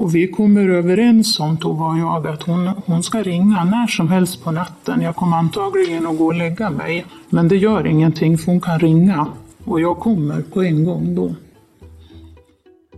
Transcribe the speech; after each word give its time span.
Och 0.00 0.14
vi 0.14 0.28
kommer 0.28 0.68
överens 0.68 1.40
om, 1.40 1.56
Tova 1.56 1.86
och 1.86 1.98
jag, 1.98 2.26
att 2.26 2.42
hon, 2.42 2.66
hon 2.66 3.02
ska 3.02 3.22
ringa 3.22 3.64
när 3.64 3.86
som 3.86 4.08
helst 4.08 4.44
på 4.44 4.50
natten. 4.50 5.00
Jag 5.00 5.16
kommer 5.16 5.36
antagligen 5.36 6.06
att 6.06 6.18
gå 6.18 6.26
och 6.26 6.34
lägga 6.34 6.70
mig. 6.70 7.06
Men 7.28 7.48
det 7.48 7.56
gör 7.56 7.86
ingenting, 7.86 8.38
för 8.38 8.46
hon 8.46 8.60
kan 8.60 8.78
ringa. 8.78 9.26
Och 9.64 9.80
jag 9.80 9.98
kommer 9.98 10.42
på 10.42 10.62
en 10.62 10.84
gång 10.84 11.14
då. 11.14 11.34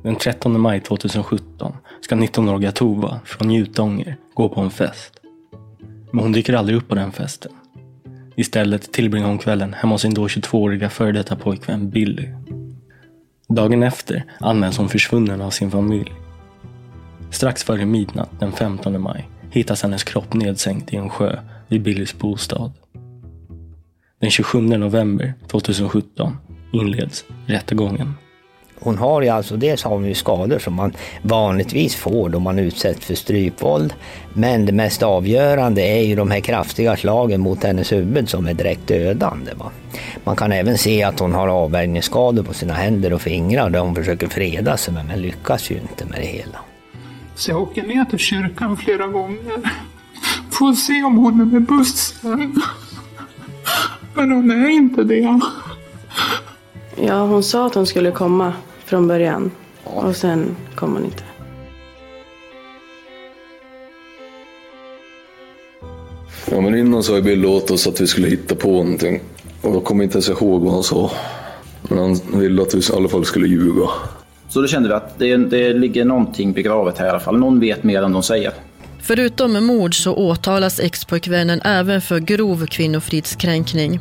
Den 0.02 0.16
13 0.16 0.60
maj 0.60 0.80
2017 0.80 1.72
ska 2.00 2.14
19-åriga 2.14 2.72
Tova 2.72 3.20
från 3.24 3.48
Njutånger 3.48 4.16
gå 4.34 4.48
på 4.48 4.60
en 4.60 4.70
fest. 4.70 5.12
Men 6.10 6.22
hon 6.22 6.32
dyker 6.32 6.54
aldrig 6.54 6.78
upp 6.78 6.88
på 6.88 6.94
den 6.94 7.12
festen. 7.12 7.52
Istället 8.36 8.92
tillbringar 8.92 9.28
hon 9.28 9.38
kvällen 9.38 9.72
hemma 9.74 9.94
hos 9.94 10.02
sin 10.02 10.14
då 10.14 10.26
22-åriga 10.26 10.90
före 10.90 11.12
detta 11.12 11.36
pojkvän 11.36 11.90
Billy. 11.90 12.28
Dagen 13.48 13.82
efter 13.82 14.24
anmäls 14.40 14.78
hon 14.78 14.88
försvunnen 14.88 15.40
av 15.40 15.50
sin 15.50 15.70
familj. 15.70 16.21
Strax 17.32 17.64
före 17.64 17.86
midnatt 17.86 18.30
den 18.40 18.52
15 18.52 19.00
maj 19.00 19.28
hittas 19.50 19.82
hennes 19.82 20.04
kropp 20.04 20.34
nedsänkt 20.34 20.92
i 20.92 20.96
en 20.96 21.10
sjö 21.10 21.38
vid 21.68 21.82
Billys 21.82 22.18
bostad. 22.18 22.72
Den 24.20 24.30
27 24.30 24.60
november 24.60 25.34
2017 25.50 26.36
inleds 26.72 27.24
rättegången. 27.46 28.14
Hon 28.80 28.98
har 28.98 29.22
ju 29.22 29.28
alltså, 29.28 29.56
dels 29.56 29.82
har 29.82 29.90
hon 29.90 30.04
ju 30.04 30.14
skador 30.14 30.58
som 30.58 30.74
man 30.74 30.92
vanligtvis 31.22 31.94
får 31.94 32.28
då 32.28 32.38
man 32.38 32.58
utsätts 32.58 33.06
för 33.06 33.14
strypvåld. 33.14 33.94
Men 34.34 34.66
det 34.66 34.72
mest 34.72 35.02
avgörande 35.02 35.82
är 35.82 36.02
ju 36.02 36.16
de 36.16 36.30
här 36.30 36.40
kraftiga 36.40 36.96
slagen 36.96 37.40
mot 37.40 37.64
hennes 37.64 37.92
huvud 37.92 38.28
som 38.28 38.46
är 38.46 38.54
direkt 38.54 38.86
dödande. 38.86 39.52
Va? 39.54 39.70
Man 40.24 40.36
kan 40.36 40.52
även 40.52 40.78
se 40.78 41.02
att 41.02 41.20
hon 41.20 41.32
har 41.32 41.48
avvärjningsskador 41.48 42.42
på 42.42 42.54
sina 42.54 42.74
händer 42.74 43.12
och 43.12 43.22
fingrar 43.22 43.70
där 43.70 43.80
hon 43.80 43.94
försöker 43.94 44.28
freda 44.28 44.76
sig 44.76 44.94
men 44.94 45.22
lyckas 45.22 45.70
ju 45.70 45.74
inte 45.74 46.04
med 46.04 46.20
det 46.20 46.26
hela. 46.26 46.58
Så 47.34 47.50
jag 47.50 47.62
åker 47.62 47.82
ner 47.82 48.04
till 48.04 48.18
kyrkan 48.18 48.76
flera 48.76 49.06
gånger. 49.06 49.72
Får 50.50 50.72
se 50.72 51.02
om 51.02 51.16
hon 51.16 51.40
är 51.40 51.44
med 51.44 51.62
bussen. 51.62 52.62
Men 54.14 54.30
hon 54.30 54.50
är 54.50 54.68
inte 54.68 55.04
det. 55.04 55.40
Ja, 56.96 57.26
hon 57.26 57.42
sa 57.42 57.66
att 57.66 57.74
hon 57.74 57.86
skulle 57.86 58.10
komma 58.10 58.52
från 58.84 59.08
början. 59.08 59.50
Och 59.84 60.16
sen 60.16 60.56
kom 60.74 60.92
hon 60.92 61.04
inte. 61.04 61.22
Ja, 66.50 66.60
men 66.60 66.74
innan 66.78 67.02
sa 67.02 67.16
ju 67.16 67.22
Bill 67.22 67.46
åt 67.46 67.70
oss 67.70 67.86
att 67.86 68.00
vi 68.00 68.06
skulle 68.06 68.28
hitta 68.28 68.54
på 68.54 68.68
någonting. 68.68 69.20
Och 69.62 69.74
jag 69.74 69.84
kommer 69.84 70.04
inte 70.04 70.14
ens 70.14 70.28
ihåg 70.28 70.62
vad 70.62 70.72
han 70.72 70.82
sa. 70.82 71.10
Men 71.82 71.98
han 71.98 72.40
ville 72.40 72.62
att 72.62 72.74
vi 72.74 72.78
i 72.78 72.96
alla 72.96 73.08
fall 73.08 73.24
skulle 73.24 73.46
ljuga. 73.46 73.88
Så 74.52 74.60
då 74.60 74.66
kände 74.66 74.88
vi 74.88 74.94
att 74.94 75.18
det, 75.18 75.36
det 75.36 75.72
ligger 75.72 76.04
någonting 76.04 76.52
begravet 76.52 76.98
här 76.98 77.06
i 77.06 77.10
alla 77.10 77.20
fall. 77.20 77.38
Någon 77.38 77.60
vet 77.60 77.84
mer 77.84 78.02
än 78.02 78.12
de 78.12 78.22
säger. 78.22 78.52
Förutom 79.00 79.66
mord 79.66 79.94
så 79.94 80.14
åtalas 80.14 80.80
expojkvännen 80.80 81.60
även 81.64 82.00
för 82.00 82.18
grov 82.18 82.66
kvinnofridskränkning. 82.66 84.00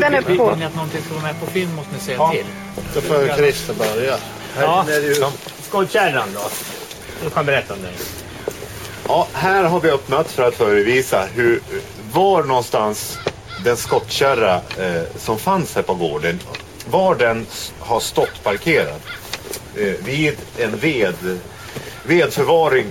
Den 0.00 0.14
är 0.14 0.22
på. 0.22 0.28
Vill 0.50 0.58
ni 0.58 0.64
att 0.64 0.74
någonting 0.74 1.02
ska 1.02 1.14
vara 1.14 1.22
med 1.22 1.40
på 1.40 1.46
film 1.46 1.74
måste 1.74 1.92
ni 1.94 2.00
säga 2.00 2.16
Ja. 2.16 2.30
till. 2.30 2.46
Då 2.94 3.00
får 3.00 3.36
Christer 3.36 3.74
börja. 3.74 4.16
Ja. 4.60 4.86
Skållkärran 5.62 6.28
då? 6.34 6.40
Du 7.24 7.30
kan 7.30 7.46
berätta 7.46 7.74
om 7.74 7.82
den. 7.82 7.92
Ja, 9.08 9.26
här 9.32 9.64
har 9.64 9.80
vi 9.80 9.90
öppnat 9.90 10.30
för 10.32 10.42
att 10.42 10.54
förevisa 10.54 11.24
hur, 11.34 11.60
var 12.12 12.42
någonstans 12.42 13.18
den 13.64 13.76
skottkärra 13.76 14.54
eh, 14.54 15.02
som 15.16 15.38
fanns 15.38 15.74
här 15.74 15.82
på 15.82 15.94
gården, 15.94 16.40
var 16.90 17.14
den 17.14 17.46
har 17.78 18.00
stått 18.00 18.42
parkerad. 18.42 19.00
Eh, 19.76 19.92
vid 20.04 20.36
en 20.58 20.76
ved, 20.78 21.38
vedförvaring 22.02 22.86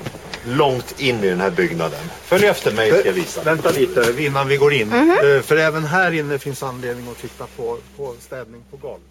långt 0.47 0.95
in 1.01 1.23
i 1.23 1.29
den 1.29 1.41
här 1.41 1.51
byggnaden. 1.51 1.99
Följ 2.21 2.45
efter 2.45 2.71
mig 2.75 2.91
ska 2.91 3.05
jag 3.05 3.13
visa. 3.13 3.43
Vänta 3.43 3.69
lite 3.71 4.13
innan 4.23 4.47
vi 4.47 4.57
går 4.57 4.73
in. 4.73 4.87
Mhm. 4.87 5.09
Eh, 5.35 5.41
För 5.41 5.57
även 5.57 5.83
här 5.83 6.11
inne 6.11 6.37
finns 6.39 6.63
anledning 6.63 7.07
att 7.11 7.17
titta 7.17 7.45
på, 7.57 7.77
på 7.97 8.13
städning 8.19 8.61
på 8.71 8.77
golv. 8.77 9.01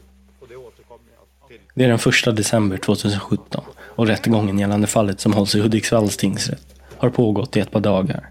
Och 0.40 0.48
det 0.48 0.56
återkommer 0.56 1.04
jag 1.40 1.48
till. 1.48 1.58
Det 1.74 1.84
är 1.84 1.88
den 1.88 1.98
1 2.32 2.36
december 2.36 2.76
2017 2.76 3.64
och 3.78 4.06
rättegången 4.06 4.58
gällande 4.58 4.86
fallet 4.86 5.20
som 5.20 5.32
hålls 5.32 5.54
i 5.54 5.60
Hudiksvalls 5.60 6.16
tingsrätt 6.16 6.66
har 6.98 7.10
pågått 7.10 7.56
i 7.56 7.60
ett 7.60 7.70
par 7.70 7.80
dagar. 7.80 8.28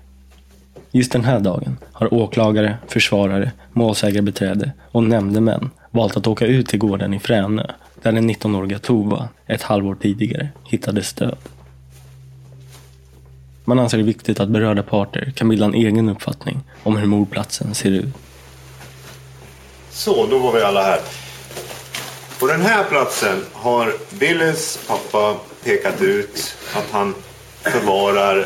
Just 0.91 1.11
den 1.11 1.23
här 1.25 1.39
dagen 1.39 1.77
har 1.93 2.13
åklagare, 2.13 2.77
försvarare, 2.87 3.51
målsägarbiträde 3.73 4.71
och 4.91 5.03
nämndemän 5.03 5.69
valt 5.91 6.17
att 6.17 6.27
åka 6.27 6.45
ut 6.45 6.67
till 6.67 6.79
gården 6.79 7.13
i 7.13 7.19
Fränö 7.19 7.65
där 8.01 8.11
den 8.11 8.29
19-åriga 8.29 8.79
Tova 8.79 9.29
ett 9.47 9.61
halvår 9.61 9.95
tidigare 10.01 10.49
hittades 10.65 11.13
död. 11.13 11.37
Man 13.65 13.79
anser 13.79 13.97
det 13.97 14.03
viktigt 14.03 14.39
att 14.39 14.49
berörda 14.49 14.83
parter 14.83 15.33
kan 15.35 15.49
bilda 15.49 15.65
en 15.65 15.73
egen 15.73 16.09
uppfattning 16.09 16.59
om 16.83 16.97
hur 16.97 17.07
mordplatsen 17.07 17.75
ser 17.75 17.91
ut. 17.91 18.13
Så, 19.91 20.27
då 20.27 20.37
var 20.39 20.53
vi 20.53 20.61
alla 20.61 20.83
här. 20.83 20.99
På 22.39 22.47
den 22.47 22.61
här 22.61 22.83
platsen 22.83 23.45
har 23.53 23.93
Billys 24.09 24.79
pappa 24.87 25.35
pekat 25.63 26.01
ut 26.01 26.55
att 26.75 26.85
han 26.91 27.15
förvarar 27.61 28.45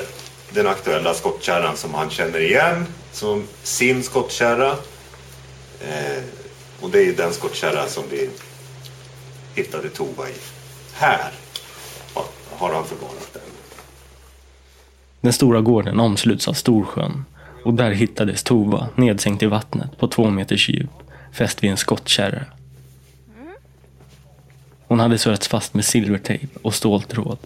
den 0.53 0.67
aktuella 0.67 1.13
skottkärran 1.13 1.77
som 1.77 1.93
han 1.93 2.09
känner 2.09 2.39
igen 2.39 2.85
som 3.11 3.47
sin 3.63 4.03
skottkärra. 4.03 4.71
Eh, 5.81 6.23
och 6.81 6.89
det 6.89 6.99
är 7.09 7.13
den 7.13 7.33
skottkärra 7.33 7.87
som 7.87 8.03
vi 8.11 8.29
hittade 9.55 9.89
Tova 9.89 10.29
i. 10.29 10.33
Här 10.93 11.31
har- 12.13 12.25
har 12.57 12.73
han 12.73 12.85
förvarat 12.85 13.34
den. 15.25 15.33
Stora 15.33 15.61
gården 15.61 15.99
omsluts 15.99 16.47
av 16.47 16.53
Storsjön 16.53 17.25
och 17.65 17.73
där 17.73 17.91
hittades 17.91 18.43
Tova 18.43 18.87
nedsänkt 18.95 19.43
i 19.43 19.45
vattnet 19.45 19.97
på 19.97 20.07
två 20.07 20.29
meters 20.29 20.69
djup, 20.69 20.89
fäst 21.31 21.63
vid 21.63 21.71
en 21.71 21.77
skottkärra. 21.77 22.45
Hon 24.87 24.99
hade 24.99 25.17
surrats 25.17 25.47
fast 25.47 25.73
med 25.73 25.85
silvertejp 25.85 26.47
och 26.61 26.75
ståltråd. 26.75 27.37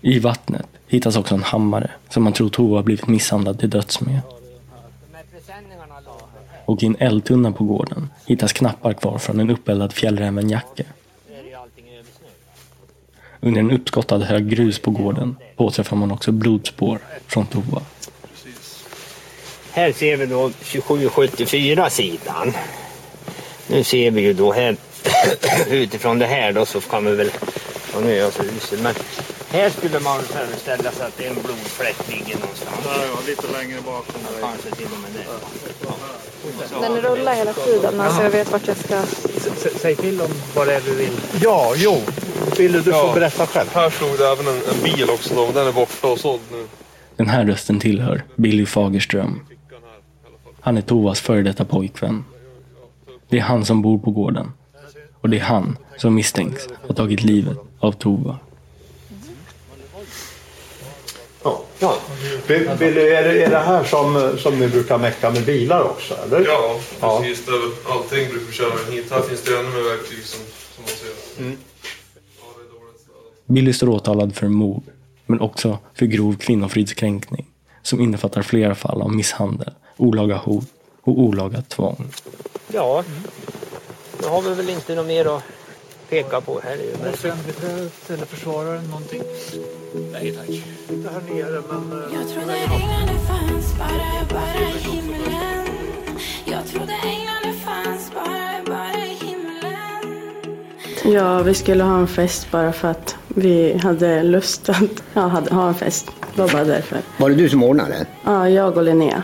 I 0.00 0.18
vattnet 0.18 0.66
hittas 0.86 1.16
också 1.16 1.34
en 1.34 1.42
hammare 1.42 1.90
som 2.08 2.22
man 2.22 2.32
tror 2.32 2.48
Tova 2.48 2.82
blivit 2.82 3.06
misshandlad 3.06 3.58
till 3.58 3.70
döds 3.70 4.00
med. 4.00 4.20
Och 6.64 6.82
i 6.82 6.86
en 6.86 6.96
eldtunna 6.98 7.52
på 7.52 7.64
gården 7.64 8.08
hittas 8.26 8.52
knappar 8.52 8.92
kvar 8.92 9.18
från 9.18 9.40
en 9.40 9.50
uppeldad 9.50 9.92
fjällrävenjacka. 9.92 10.84
Under 13.44 13.60
en 13.60 13.70
uppskottad 13.70 14.22
hög 14.22 14.48
grus 14.48 14.78
på 14.78 14.90
gården 14.90 15.36
påträffar 15.56 15.96
man 15.96 16.12
också 16.12 16.32
blodspår 16.32 16.98
från 17.26 17.46
Tova. 17.46 17.82
Här 19.70 19.92
ser 19.92 20.16
vi 20.16 20.26
då 20.26 20.50
2774 20.50 21.90
sidan. 21.90 22.52
Nu 23.68 23.84
ser 23.84 24.10
vi 24.10 24.22
ju 24.22 24.32
då 24.32 24.52
här 24.52 24.76
utifrån 25.70 26.18
det 26.18 26.26
här 26.26 26.52
då 26.52 26.66
så 26.66 26.80
kan 26.80 27.04
vi 27.04 27.14
väl, 27.14 27.30
ja 27.94 28.00
nu 28.00 28.12
är 28.12 28.18
jag 28.18 28.32
så 28.32 28.42
usel 28.42 28.82
men 28.82 28.94
här 29.50 29.70
skulle 29.70 30.00
man 30.00 30.22
föreställa 30.22 30.90
sig 30.90 31.06
att 31.06 31.20
en 31.20 31.34
blodfläck 31.34 32.08
ligger 32.08 32.38
någonstans. 32.40 32.76
Ja, 32.84 32.90
ja, 33.10 33.18
lite 33.26 33.52
längre 33.52 33.80
bakom. 33.80 34.20
Kanske 34.40 34.70
till 34.70 34.86
och 34.86 35.00
med 35.00 35.10
där. 35.12 35.24
Den 36.80 37.00
rullar 37.00 37.34
hela 37.34 37.52
tiden 37.52 38.10
så 38.10 38.22
jag 38.22 38.30
vet 38.30 38.52
vart 38.52 38.68
jag 38.68 38.76
ska... 38.76 39.02
Säg 39.80 39.96
till 39.96 40.20
om 40.20 40.30
vad 40.54 40.66
det 40.66 40.74
är 40.74 40.80
du 40.80 40.94
vill. 40.94 41.20
Ja, 41.42 41.74
jo. 41.76 42.02
Billy, 42.56 42.78
du 42.78 42.92
får 42.92 43.14
berätta 43.14 43.46
själv. 43.46 43.68
Här 43.74 43.90
stod 43.90 44.18
det 44.18 44.26
även 44.26 44.46
en, 44.46 44.54
en 44.54 44.82
bil 44.82 45.10
också 45.10 45.34
då, 45.34 45.52
den 45.54 45.66
är 45.66 45.72
borta 45.72 46.08
och 46.08 46.18
såld 46.18 46.40
nu. 46.52 46.66
Den 47.16 47.28
här 47.28 47.44
rösten 47.44 47.80
tillhör 47.80 48.24
Billy 48.36 48.66
Fagerström. 48.66 49.40
Han 50.60 50.76
är 50.76 50.82
Tovas 50.82 51.20
före 51.20 51.42
detta 51.42 51.64
pojkvän. 51.64 52.24
Det 53.28 53.38
är 53.38 53.42
han 53.42 53.64
som 53.64 53.82
bor 53.82 53.98
på 53.98 54.10
gården. 54.10 54.52
Och 55.20 55.30
det 55.30 55.38
är 55.38 55.44
han 55.44 55.78
som 55.96 56.14
misstänks 56.14 56.68
ha 56.88 56.94
tagit 56.94 57.22
livet 57.22 57.58
av 57.84 57.92
Tova. 57.92 58.38
Ja. 61.42 61.62
ja. 61.78 61.96
Billy, 62.78 63.00
är 63.00 63.22
det, 63.24 63.44
är 63.44 63.50
det 63.50 63.58
här 63.58 63.84
som, 63.84 64.38
som 64.38 64.58
ni 64.58 64.68
brukar 64.68 64.98
mecka 64.98 65.30
med 65.30 65.44
bilar 65.44 65.82
också? 65.82 66.14
Eller? 66.26 66.46
Ja, 66.46 66.76
Ja. 67.00 67.18
precis. 67.20 67.46
Det 67.46 67.52
är 67.52 67.58
väl 67.58 67.70
allting 67.88 68.28
brukar 68.28 68.46
vi 68.46 68.52
köra 68.52 68.72
hit. 68.90 69.10
Här 69.10 69.20
finns 69.22 69.42
det 69.42 69.58
ännu 69.58 69.68
mer 69.68 69.82
verktyg 69.96 70.24
som, 70.24 70.40
som 70.74 70.82
man 70.84 70.88
ser. 70.88 71.56
Billy 73.46 73.72
står 73.72 73.88
åtalad 73.88 74.34
för 74.36 74.48
mord, 74.48 74.82
men 75.26 75.40
också 75.40 75.78
för 75.94 76.06
grov 76.06 76.36
kvinnofridskränkning 76.36 77.46
som 77.82 78.00
innefattar 78.00 78.42
flera 78.42 78.74
fall 78.74 79.02
av 79.02 79.12
misshandel, 79.14 79.70
olaga 79.96 80.36
hot 80.36 80.64
och 81.02 81.18
olaga 81.18 81.62
tvång. 81.62 82.06
Ja, 82.72 83.04
nu 84.22 84.28
har 84.28 84.42
vi 84.42 84.54
väl 84.54 84.70
inte 84.70 84.94
något 84.94 85.06
mer 85.06 85.36
att 85.36 85.42
peka 86.14 86.40
på 86.40 86.60
här. 86.64 86.78
Offentlighet 87.12 88.10
eller 88.10 88.24
försvararen 88.26 88.84
någonting? 88.84 89.22
Nej 90.12 90.32
tack. 90.32 90.48
Inte 90.90 91.10
här 91.10 91.20
nere 91.34 91.62
men... 91.68 91.92
eh, 91.92 92.18
Jag 92.20 92.28
trodde 92.28 92.54
änglarna 92.54 93.18
fanns 93.28 93.78
bara, 93.78 94.26
bara 94.30 94.54
i 94.54 94.78
himlen 94.94 95.66
Jag 96.44 96.66
trodde 96.66 96.92
änglarna 96.92 97.58
fanns 97.64 98.12
bara, 98.14 98.50
bara 98.66 99.04
i 99.04 99.14
himlen 99.26 101.14
Ja, 101.14 101.42
vi 101.42 101.54
skulle 101.54 101.84
ha 101.84 101.98
en 101.98 102.08
fest 102.08 102.46
bara 102.50 102.72
för 102.72 102.88
att 102.88 103.16
vi 103.28 103.78
hade 103.78 104.22
lust 104.22 104.68
att 104.68 105.02
ja, 105.14 105.20
hade, 105.20 105.54
ha 105.54 105.68
en 105.68 105.74
fest. 105.74 106.10
Det 106.34 106.40
var 106.42 106.48
bara 106.48 106.64
därför. 106.64 106.98
Var 107.16 107.30
det 107.30 107.36
du 107.36 107.48
som 107.48 107.62
ordnade? 107.62 108.06
Ja, 108.24 108.48
jag 108.48 108.76
och 108.76 108.82
Linnea. 108.82 109.22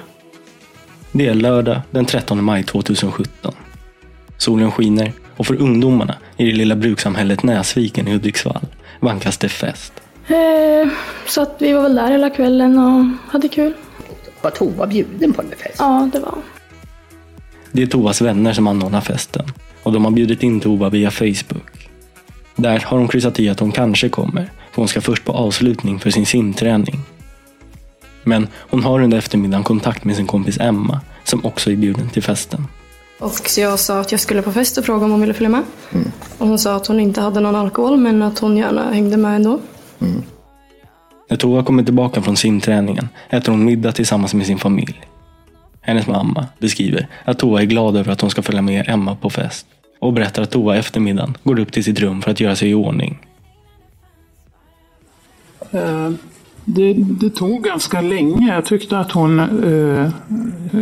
Det 1.12 1.26
är 1.26 1.34
lördag 1.34 1.80
den 1.90 2.04
13 2.06 2.44
maj 2.44 2.64
2017. 2.64 3.54
Solen 4.36 4.70
skiner 4.72 5.12
och 5.36 5.46
för 5.46 5.60
ungdomarna 5.62 6.14
i 6.40 6.50
det 6.50 6.56
lilla 6.56 6.76
brukssamhället 6.76 7.42
Näsviken 7.42 8.08
i 8.08 8.12
Hudiksvall 8.12 8.66
vankas 9.00 9.38
det 9.38 9.48
fest. 9.48 9.92
Eh, 10.26 10.88
så 11.26 11.42
att 11.42 11.56
vi 11.58 11.72
var 11.72 11.82
väl 11.82 11.94
där 11.94 12.10
hela 12.10 12.30
kvällen 12.30 12.78
och 12.78 13.32
hade 13.32 13.48
kul. 13.48 13.74
Var 14.40 14.50
Tova 14.50 14.86
bjuden 14.86 15.32
på 15.32 15.42
den 15.42 15.50
festen? 15.50 15.86
Ja, 15.86 16.10
det 16.12 16.20
var 16.20 16.34
Det 17.72 17.82
är 17.82 17.86
Tovas 17.86 18.20
vänner 18.20 18.52
som 18.52 18.66
anordnar 18.66 19.00
festen 19.00 19.44
och 19.82 19.92
de 19.92 20.04
har 20.04 20.12
bjudit 20.12 20.42
in 20.42 20.60
Tova 20.60 20.88
via 20.88 21.10
Facebook. 21.10 21.88
Där 22.56 22.78
har 22.78 22.98
hon 22.98 23.08
kryssat 23.08 23.40
i 23.40 23.48
att 23.48 23.60
hon 23.60 23.72
kanske 23.72 24.08
kommer, 24.08 24.50
för 24.72 24.82
hon 24.82 24.88
ska 24.88 25.00
först 25.00 25.24
på 25.24 25.32
avslutning 25.32 25.98
för 25.98 26.10
sin 26.10 26.26
simträning. 26.26 27.00
Men 28.22 28.48
hon 28.54 28.82
har 28.82 29.00
under 29.00 29.18
eftermiddagen 29.18 29.64
kontakt 29.64 30.04
med 30.04 30.16
sin 30.16 30.26
kompis 30.26 30.60
Emma, 30.60 31.00
som 31.24 31.44
också 31.44 31.70
är 31.70 31.76
bjuden 31.76 32.10
till 32.10 32.22
festen. 32.22 32.66
Och 33.18 33.32
så 33.32 33.60
jag 33.60 33.78
sa 33.78 34.00
att 34.00 34.12
jag 34.12 34.20
skulle 34.20 34.42
på 34.42 34.52
fest 34.52 34.78
och 34.78 34.84
frågade 34.84 35.04
om 35.04 35.10
hon 35.10 35.20
ville 35.20 35.34
följa 35.34 35.48
med. 35.48 35.62
Och 36.40 36.46
hon 36.46 36.58
sa 36.58 36.76
att 36.76 36.86
hon 36.86 37.00
inte 37.00 37.20
hade 37.20 37.40
någon 37.40 37.56
alkohol 37.56 37.96
men 37.96 38.22
att 38.22 38.38
hon 38.38 38.56
gärna 38.56 38.92
hängde 38.92 39.16
med 39.16 39.36
ändå. 39.36 39.58
När 41.30 41.36
Tova 41.36 41.62
kommer 41.62 41.82
tillbaka 41.82 42.22
från 42.22 42.36
simträningen 42.36 43.08
äter 43.30 43.52
hon 43.52 43.64
middag 43.64 43.92
tillsammans 43.92 44.34
med 44.34 44.46
sin 44.46 44.58
familj. 44.58 45.00
Hennes 45.80 46.06
mamma 46.06 46.46
beskriver 46.58 47.06
att 47.24 47.38
Tova 47.38 47.60
är 47.60 47.66
glad 47.66 47.96
över 47.96 48.12
att 48.12 48.20
hon 48.20 48.30
ska 48.30 48.42
följa 48.42 48.62
med 48.62 48.88
Emma 48.88 49.16
på 49.16 49.30
fest 49.30 49.66
och 49.98 50.12
berättar 50.12 50.42
att 50.42 50.50
Tova 50.50 50.76
efter 50.76 51.00
middagen 51.00 51.36
går 51.42 51.58
upp 51.58 51.72
till 51.72 51.84
sitt 51.84 52.00
rum 52.00 52.22
för 52.22 52.30
att 52.30 52.40
göra 52.40 52.56
sig 52.56 52.70
i 52.70 52.74
ordning. 52.74 53.18
Eh, 55.70 56.10
Det, 56.64 56.92
det 56.94 57.30
tog 57.30 57.64
ganska 57.64 58.00
länge. 58.00 58.54
Jag 58.54 58.64
tyckte 58.64 58.98
att 58.98 59.12
hon 59.12 59.40
eh, 59.40 60.10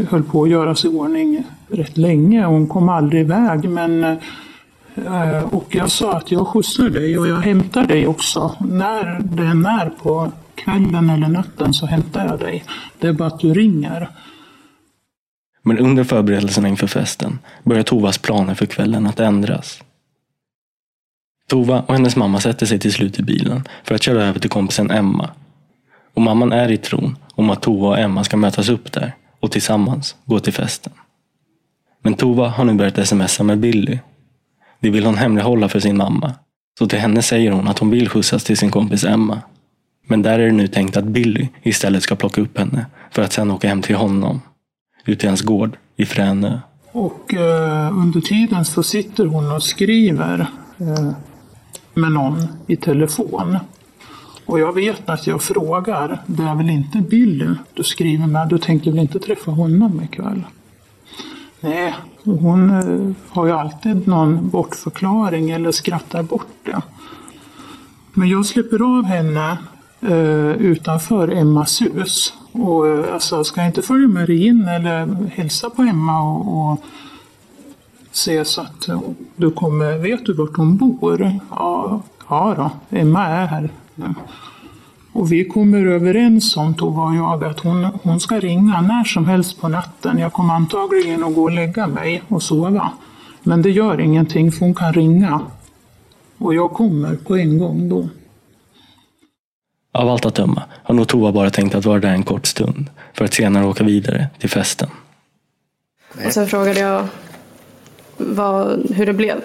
höll 0.09 0.23
på 0.23 0.43
att 0.43 0.51
göra 0.51 0.75
sig 0.75 0.91
i 0.91 0.95
ordning 0.95 1.43
rätt 1.69 1.97
länge. 1.97 2.45
Hon 2.45 2.67
kom 2.67 2.89
aldrig 2.89 3.21
iväg. 3.21 3.69
Men, 3.69 4.05
eh, 4.05 4.17
Eh, 5.07 5.55
och 5.55 5.75
jag 5.75 5.91
sa 5.91 6.13
att 6.13 6.31
jag 6.31 6.47
skjutsar 6.47 6.89
dig 6.89 7.19
och 7.19 7.29
jag 7.29 7.37
hämtar 7.37 7.87
dig 7.87 8.07
också. 8.07 8.57
När 8.61 9.21
det 9.21 9.47
än 9.47 9.67
är 9.67 9.91
på 10.03 10.33
kvällen 10.55 11.11
eller 11.11 11.29
natten 11.29 11.75
så 11.75 11.87
hämtar 11.87 12.27
jag 12.27 12.39
dig. 12.39 12.65
Det 12.99 13.07
är 13.07 13.13
bara 13.13 13.29
att 13.29 13.41
du 13.41 13.55
ringer. 13.55 14.09
Men 15.63 15.79
under 15.79 16.05
förberedelserna 16.05 16.69
inför 16.69 16.87
festen 16.87 17.39
börjar 17.65 17.83
Tovas 17.83 18.19
planer 18.19 18.55
för 18.55 18.67
kvällen 18.67 19.07
att 19.07 19.21
ändras. 19.21 19.83
Tova 21.49 21.81
och 21.81 21.95
hennes 21.95 22.17
mamma 22.17 22.41
sätter 22.41 22.67
sig 22.67 22.79
till 22.79 22.93
slut 22.93 23.19
i 23.19 23.23
bilen 23.23 23.65
för 23.85 23.95
att 23.95 24.03
köra 24.03 24.25
över 24.25 24.41
till 24.41 24.51
kompisen 24.51 24.91
Emma. 24.91 25.31
Och 26.15 26.23
mamman 26.23 26.53
är 26.53 26.71
i 26.71 26.77
tron 26.77 27.17
om 27.35 27.51
att 27.51 27.63
Tova 27.63 27.89
och 27.89 27.99
Emma 27.99 28.25
ska 28.25 28.37
mötas 28.37 28.69
upp 28.69 28.93
där 28.93 29.15
och 29.41 29.51
tillsammans 29.51 30.17
gå 30.25 30.41
till 30.41 30.53
festen. 30.53 30.93
Men 32.03 32.15
Tova 32.15 32.49
har 32.49 32.65
nu 32.65 32.75
börjat 32.75 33.09
smsa 33.09 33.43
med 33.43 33.59
Billy. 33.59 33.99
Det 34.81 34.91
vill 34.91 35.07
hon 35.07 35.17
hemlighålla 35.17 35.69
för 35.69 35.81
sin 35.81 35.97
mamma. 35.97 36.35
Så 36.79 36.87
till 36.87 36.99
henne 36.99 37.23
säger 37.23 37.51
hon 37.51 37.69
att 37.69 37.79
hon 37.79 37.91
vill 37.91 38.09
skjutsas 38.09 38.45
till 38.45 38.57
sin 38.57 38.71
kompis 38.71 39.05
Emma. 39.05 39.41
Men 40.07 40.23
där 40.23 40.39
är 40.39 40.47
det 40.47 40.53
nu 40.53 40.69
tänkt 40.69 40.97
att 40.97 41.05
Billy 41.05 41.49
istället 41.63 42.03
ska 42.03 42.17
plocka 42.17 42.41
upp 42.41 42.59
henne 42.59 42.87
för 43.11 43.23
att 43.23 43.33
sen 43.33 43.51
åka 43.51 43.69
hem 43.69 43.83
till 43.83 43.97
honom. 43.97 44.41
Ut 45.05 45.21
till 45.21 45.29
hans 45.29 45.43
gård 45.43 45.77
i 45.97 46.07
Fränö. 46.07 46.59
Och 46.93 47.35
eh, 47.35 47.99
under 47.99 48.21
tiden 48.21 48.65
så 48.65 48.83
sitter 48.83 49.27
hon 49.27 49.53
och 49.53 49.63
skriver 49.63 50.47
eh, 50.79 51.11
med 51.95 52.13
någon 52.13 52.47
i 52.67 52.77
telefon. 52.77 53.59
Och 54.47 54.61
jag 54.61 54.75
vet 54.75 55.09
att 55.09 55.27
jag 55.27 55.43
frågar, 55.43 56.23
det 56.27 56.43
är 56.43 56.55
väl 56.55 56.71
inte 56.71 56.99
Billy 56.99 57.55
du 57.75 57.83
skriver 57.83 58.27
med? 58.27 58.49
Du 58.49 58.59
tänker 58.59 58.91
väl 58.91 59.01
inte 59.01 59.19
träffa 59.19 59.51
honom 59.51 60.03
ikväll? 60.03 60.43
Nej, 61.61 61.95
hon 62.25 62.71
eh, 62.71 63.15
har 63.29 63.47
ju 63.47 63.53
alltid 63.53 64.09
någon 64.09 64.49
bortförklaring 64.49 65.51
eller 65.51 65.73
skrattar 65.73 66.23
bort 66.23 66.55
det. 66.65 66.83
Men 68.13 68.29
jag 68.29 68.47
släpper 68.47 68.99
av 68.99 69.05
henne 69.05 69.59
eh, 70.01 70.51
utanför 70.51 71.29
Emmas 71.29 71.83
hus. 71.83 72.35
Och 72.53 72.89
eh, 72.89 73.15
alltså, 73.15 73.45
ska 73.45 73.61
jag 73.61 73.69
inte 73.69 73.83
följa 73.83 74.09
med 74.09 74.27
dig 74.27 74.47
in 74.47 74.69
eller 74.69 75.31
hälsa 75.35 75.71
på 75.71 75.83
Emma 75.83 76.23
och, 76.23 76.73
och 76.73 76.85
se 78.13 78.45
så 78.45 78.61
att 78.61 78.89
du 79.37 79.51
kommer, 79.51 79.99
vet 79.99 80.27
du 80.27 80.35
vart 80.35 80.57
hon 80.57 80.77
bor? 80.77 81.41
Ja, 81.51 82.03
ja 82.29 82.55
då, 82.57 82.97
Emma 82.99 83.27
är 83.27 83.47
här. 83.47 83.71
nu. 83.95 84.15
Och 85.13 85.33
vi 85.33 85.45
kommer 85.45 85.87
överens 85.87 86.57
om, 86.57 86.75
Tova 86.75 87.03
och 87.03 87.15
jag, 87.15 87.45
att 87.45 87.61
hon, 87.61 87.85
hon 87.85 88.21
ska 88.21 88.41
ringa 88.41 88.81
när 88.81 89.05
som 89.05 89.27
helst 89.27 89.61
på 89.61 89.69
natten. 89.69 90.19
Jag 90.19 90.33
kommer 90.33 90.55
antagligen 90.55 91.25
att 91.25 91.35
gå 91.35 91.43
och 91.43 91.51
lägga 91.51 91.87
mig 91.87 92.23
och 92.29 92.43
sova. 92.43 92.91
Men 93.43 93.63
det 93.63 93.71
gör 93.71 94.01
ingenting, 94.01 94.53
för 94.53 94.61
hon 94.61 94.75
kan 94.75 94.93
ringa. 94.93 95.41
Och 96.39 96.55
jag 96.55 96.73
kommer 96.73 97.17
på 97.17 97.37
en 97.37 97.59
gång 97.59 97.89
då. 97.89 98.09
Av 99.93 100.09
allt 100.09 100.27
att 100.27 100.35
döma 100.35 100.63
har 100.83 100.95
nog 100.95 101.09
Tova 101.09 101.33
bara 101.33 101.51
tänkt 101.51 101.75
att 101.75 101.85
vara 101.85 101.99
där 101.99 102.09
en 102.09 102.23
kort 102.23 102.47
stund 102.47 102.91
för 103.15 103.25
att 103.25 103.35
senare 103.35 103.67
åka 103.67 103.85
vidare 103.85 104.27
till 104.39 104.51
festen. 104.51 104.89
Och 106.27 106.33
sen 106.33 106.47
frågade 106.47 106.81
jag 106.81 107.07
vad, 108.17 108.91
hur 108.91 109.07
det 109.07 109.13
blev. 109.13 109.41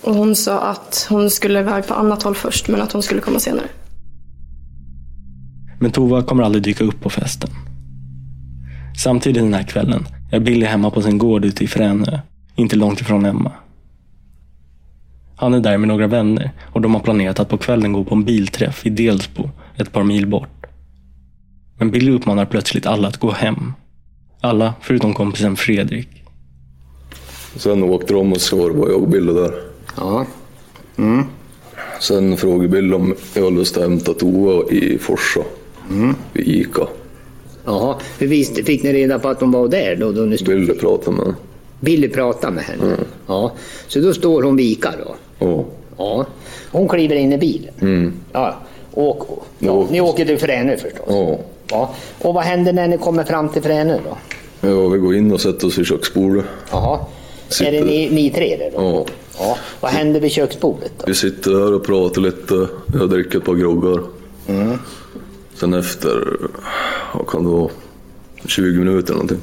Och 0.00 0.14
hon 0.14 0.36
sa 0.36 0.60
att 0.60 1.06
hon 1.08 1.30
skulle 1.30 1.60
iväg 1.60 1.86
på 1.86 1.94
annat 1.94 2.22
håll 2.22 2.34
först 2.34 2.68
men 2.68 2.82
att 2.82 2.92
hon 2.92 3.02
skulle 3.02 3.20
komma 3.20 3.38
senare. 3.38 3.66
Men 5.82 5.90
Tova 5.90 6.22
kommer 6.22 6.42
aldrig 6.42 6.62
dyka 6.62 6.84
upp 6.84 7.00
på 7.00 7.10
festen. 7.10 7.50
Samtidigt 9.02 9.42
den 9.42 9.54
här 9.54 9.62
kvällen 9.62 10.06
är 10.32 10.40
Billy 10.40 10.66
hemma 10.66 10.90
på 10.90 11.02
sin 11.02 11.18
gård 11.18 11.44
ute 11.44 11.64
i 11.64 11.66
Fränö, 11.66 12.18
inte 12.56 12.76
långt 12.76 13.00
ifrån 13.00 13.24
Emma. 13.24 13.52
Han 15.36 15.54
är 15.54 15.60
där 15.60 15.78
med 15.78 15.88
några 15.88 16.06
vänner 16.06 16.50
och 16.72 16.80
de 16.80 16.94
har 16.94 17.00
planerat 17.00 17.40
att 17.40 17.48
på 17.48 17.58
kvällen 17.58 17.92
gå 17.92 18.04
på 18.04 18.14
en 18.14 18.24
bilträff 18.24 18.86
i 18.86 18.90
Delsbo, 18.90 19.50
ett 19.76 19.92
par 19.92 20.04
mil 20.04 20.26
bort. 20.26 20.66
Men 21.78 21.90
Billy 21.90 22.12
uppmanar 22.12 22.44
plötsligt 22.44 22.86
alla 22.86 23.08
att 23.08 23.16
gå 23.16 23.30
hem. 23.30 23.72
Alla 24.40 24.74
förutom 24.80 25.14
kompisen 25.14 25.56
Fredrik. 25.56 26.08
Sen 27.56 27.82
åkte 27.82 28.14
de 28.14 28.32
och 28.32 28.40
så 28.40 28.56
var 28.56 28.68
det 28.70 28.76
bara 28.76 28.90
jag 28.90 29.02
och 29.02 29.08
Billy 29.08 29.32
där. 29.32 29.52
Ja. 29.96 30.26
Mm. 30.98 31.24
Sen 32.00 32.36
frågade 32.36 32.68
Bill 32.68 32.94
om 32.94 33.14
jag 33.34 33.44
hade 33.44 33.56
lust 33.56 33.76
att 33.76 33.82
hämta 33.82 34.14
Tova 34.14 34.70
i 34.70 34.98
Forsa. 34.98 35.40
Vid 36.32 36.48
Ica. 36.48 36.86
Jaha, 37.64 37.96
hur 38.18 38.26
visste, 38.26 38.62
fick 38.64 38.82
ni 38.82 38.92
reda 38.92 39.18
på 39.18 39.28
att 39.28 39.40
de 39.40 39.52
var 39.52 39.68
där 39.68 39.96
då? 39.96 40.12
då 40.12 40.20
ni 40.20 40.38
stod? 40.38 40.54
Billy 40.54 40.74
pratade 40.74 41.16
med 41.16 41.24
henne. 41.26 41.36
Billy 41.80 42.08
pratade 42.08 42.52
med 42.52 42.64
henne? 42.64 42.96
Ja. 43.26 43.52
Så 43.88 44.00
då 44.00 44.14
står 44.14 44.42
hon 44.42 44.56
vid 44.56 44.66
Ica 44.66 44.92
då? 45.04 45.14
Ja. 45.38 45.64
Ja. 45.98 46.26
Hon 46.70 46.88
kliver 46.88 47.16
in 47.16 47.32
i 47.32 47.38
bilen? 47.38 47.74
Mm. 47.80 48.12
Ja. 48.32 48.54
Och, 48.90 49.44
ja. 49.58 49.86
Ni 49.90 50.00
åker 50.00 50.24
till 50.24 50.38
Fränö 50.38 50.76
förstås? 50.76 51.04
Ja. 51.08 51.38
ja. 51.70 51.94
Och 52.22 52.34
vad 52.34 52.44
händer 52.44 52.72
när 52.72 52.88
ni 52.88 52.98
kommer 52.98 53.24
fram 53.24 53.48
till 53.48 53.62
Fränö 53.62 53.98
då? 54.04 54.16
ja, 54.68 54.88
vi 54.88 54.98
går 54.98 55.16
in 55.16 55.32
och 55.32 55.40
sätter 55.40 55.66
oss 55.66 55.78
vid 55.78 55.86
köksbordet. 55.86 56.44
Jaha. 56.70 56.98
Är 57.62 57.72
det 57.72 57.84
ni, 57.84 58.10
ni 58.10 58.30
tre 58.30 58.56
där 58.56 58.70
då? 58.76 58.82
Ja. 58.82 59.06
Ja. 59.38 59.56
Vad 59.80 59.90
händer 59.90 60.20
vid 60.20 60.32
köksbordet 60.32 60.92
då? 60.98 61.04
Vi 61.06 61.14
sitter 61.14 61.50
där 61.50 61.74
och 61.74 61.84
pratar 61.86 62.20
lite. 62.20 62.68
Jag 63.00 63.10
dricker 63.10 63.38
ett 63.38 63.44
par 63.44 63.54
groggar. 63.54 64.02
Mm. 64.48 64.78
Sen 65.62 65.74
efter, 65.74 66.38
vad 67.14 67.28
kan 67.28 67.44
det 67.44 67.50
vara, 67.50 67.70
20 68.44 68.78
minuter 68.78 69.12
någonting. 69.12 69.40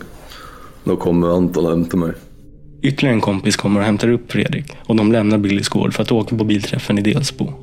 Då 0.83 0.95
kommer 0.95 1.27
Anton 1.27 1.65
och 1.65 1.71
hämtar 1.71 1.97
mig. 1.97 2.13
Ytterligare 2.81 3.15
en 3.15 3.21
kompis 3.21 3.57
kommer 3.57 3.79
och 3.79 3.85
hämtar 3.85 4.09
upp 4.09 4.31
Fredrik 4.31 4.77
och 4.85 4.95
de 4.95 5.11
lämnar 5.11 5.38
Billys 5.38 5.69
gård 5.69 5.93
för 5.93 6.03
att 6.03 6.11
åka 6.11 6.38
på 6.38 6.43
bilträffen 6.43 6.97
i 6.97 7.01
Delsbo. 7.01 7.53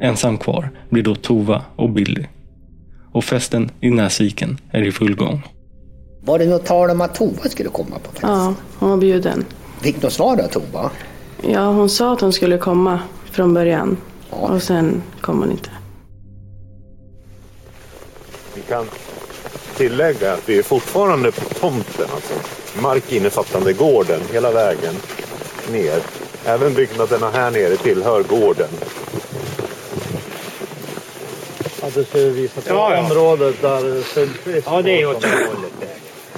Ensam 0.00 0.38
kvar 0.38 0.70
blir 0.90 1.02
då 1.02 1.14
Tova 1.14 1.62
och 1.76 1.90
Billy. 1.90 2.26
Och 3.12 3.24
festen 3.24 3.70
i 3.80 3.90
Näsviken 3.90 4.58
är 4.70 4.82
i 4.82 4.92
full 4.92 5.14
gång. 5.14 5.42
Var 6.20 6.38
det 6.38 6.46
något 6.46 6.66
tal 6.66 6.90
om 6.90 7.00
att 7.00 7.14
Tova 7.14 7.48
skulle 7.48 7.68
komma 7.68 7.98
på 7.98 8.12
festen? 8.12 8.30
Ja, 8.30 8.54
hon 8.78 8.90
var 8.90 8.96
bjuden. 8.96 9.44
Fick 9.80 10.02
du 10.02 10.10
svar 10.10 10.36
då 10.36 10.60
Tova? 10.60 10.90
Ja, 11.42 11.72
hon 11.72 11.88
sa 11.88 12.12
att 12.12 12.20
hon 12.20 12.32
skulle 12.32 12.58
komma 12.58 13.00
från 13.30 13.54
början. 13.54 13.96
Och 14.30 14.62
sen 14.62 15.02
kom 15.20 15.38
hon 15.38 15.50
inte. 15.50 15.70
Kan 18.72 18.86
tillägga 19.76 20.32
att 20.32 20.48
vi 20.48 20.58
är 20.58 20.62
fortfarande 20.62 21.32
på 21.32 21.40
tomten, 21.54 22.06
alltså 22.14 22.34
mark 22.80 23.12
innefattande 23.12 23.72
gården 23.72 24.20
hela 24.32 24.52
vägen 24.52 24.94
ner. 25.70 26.00
Även 26.44 26.74
byggnaderna 26.74 27.30
här 27.30 27.50
nere 27.50 27.76
tillhör 27.76 28.22
gården. 28.22 28.68
Ja, 31.82 31.88
du 31.94 32.04
ska 32.04 32.18
visa 32.18 32.60
på 32.60 32.68
Ja, 32.68 32.94
ja. 32.94 33.04
området 33.04 33.62
där 33.62 34.02
Sundqvist 34.02 34.66
Ja, 34.70 34.82
det 34.82 35.02
är 35.02 35.06
åt 35.10 35.20
det 35.22 35.28
hållet. 35.28 35.72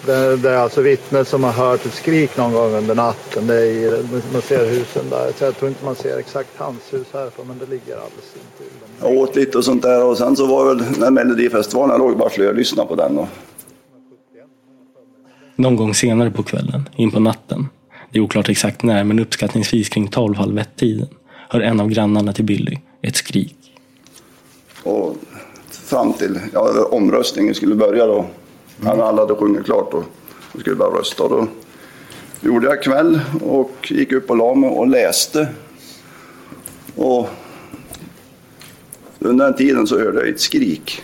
Det, 0.06 0.36
det 0.36 0.50
är 0.50 0.56
alltså 0.56 0.80
vittnen 0.80 1.24
som 1.24 1.44
har 1.44 1.52
hört 1.52 1.86
ett 1.86 1.94
skrik 1.94 2.36
någon 2.36 2.52
gång 2.52 2.74
under 2.74 2.94
natten. 2.94 3.46
Det 3.46 3.54
är 3.54 3.64
i, 3.64 4.04
man 4.32 4.42
ser 4.42 4.66
husen 4.66 5.10
där. 5.10 5.32
Så 5.38 5.44
jag 5.44 5.56
tror 5.56 5.68
inte 5.68 5.84
man 5.84 5.96
ser 5.96 6.18
exakt 6.18 6.50
hans 6.56 6.92
hus 6.92 7.06
härifrån, 7.12 7.46
men 7.48 7.58
det 7.58 7.66
ligger 7.66 7.94
alldeles 7.94 8.34
intill. 8.34 8.73
Jag 9.04 9.16
åt 9.16 9.36
lite 9.36 9.58
och 9.58 9.64
sånt 9.64 9.82
där 9.82 10.04
och 10.04 10.18
sen 10.18 10.36
så 10.36 10.46
var 10.46 10.74
väl 10.74 10.84
när 10.98 11.10
Melodifestivalen, 11.10 11.90
jag 11.90 11.98
låg 11.98 12.18
bara 12.18 12.28
och 12.28 12.48
och 12.48 12.54
lyssnade 12.54 12.88
på 12.88 12.94
den. 12.94 13.18
Och 13.18 13.28
Någon 15.56 15.76
gång 15.76 15.94
senare 15.94 16.30
på 16.30 16.42
kvällen, 16.42 16.88
in 16.96 17.10
på 17.10 17.20
natten, 17.20 17.68
det 18.10 18.18
är 18.18 18.22
oklart 18.22 18.48
exakt 18.48 18.82
när, 18.82 19.04
men 19.04 19.18
uppskattningsvis 19.18 19.88
kring 19.88 20.08
12 20.08 20.34
halv 20.34 20.58
ett-tiden, 20.58 21.08
hör 21.48 21.60
en 21.60 21.80
av 21.80 21.88
grannarna 21.88 22.32
till 22.32 22.44
Billy 22.44 22.78
ett 23.02 23.16
skrik. 23.16 23.56
Och 24.82 25.16
fram 25.70 26.12
till 26.12 26.40
ja, 26.52 26.88
omröstningen 26.90 27.54
skulle 27.54 27.74
börja 27.74 28.06
då. 28.06 28.24
När 28.80 29.02
alla 29.02 29.22
hade 29.22 29.34
sjungit 29.34 29.64
klart 29.64 29.94
och 29.94 30.04
vi 30.52 30.60
skulle 30.60 30.76
börja 30.76 30.98
rösta. 30.98 31.28
Då 31.28 31.46
gjorde 32.40 32.66
jag 32.66 32.82
kväll 32.82 33.20
och 33.42 33.90
gick 33.90 34.12
upp 34.12 34.30
och 34.30 34.36
la 34.36 34.54
mig 34.54 34.70
och 34.70 34.86
läste. 34.86 35.48
Och 36.96 37.28
under 39.24 39.44
den 39.44 39.54
tiden 39.54 39.86
så 39.86 39.98
hörde 39.98 40.20
jag 40.20 40.28
ett 40.28 40.40
skrik. 40.40 41.02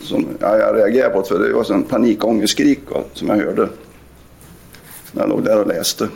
Som, 0.00 0.26
ja, 0.40 0.56
jag 0.56 0.76
reagerade 0.76 1.14
på 1.14 1.20
det 1.20 1.28
för 1.28 1.38
det 1.38 1.52
var 1.52 1.72
en 1.72 1.82
panikångestskrik 1.82 2.90
va, 2.90 3.02
som 3.12 3.28
jag 3.28 3.36
hörde. 3.36 3.68
När 5.12 5.22
jag 5.22 5.28
låg 5.28 5.44
där 5.44 5.60
och 5.60 5.66
läste. 5.66 6.08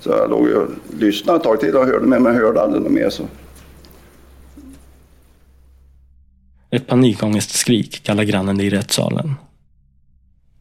Så 0.00 0.10
jag 0.10 0.30
låg 0.30 0.48
och 0.48 0.68
lyssnade 0.98 1.36
ett 1.36 1.42
tag 1.42 1.60
till 1.60 1.76
och 1.76 1.86
hörde 1.86 2.06
men 2.06 2.24
jag 2.24 2.32
hörde 2.32 2.60
aldrig 2.60 2.82
något 2.82 2.92
mer. 2.92 3.10
Så. 3.10 3.22
Ett 6.70 6.86
panikångestskrik 6.86 8.02
kallar 8.02 8.24
grannen 8.24 8.58
det 8.58 8.64
i 8.64 8.70
rättssalen. 8.70 9.34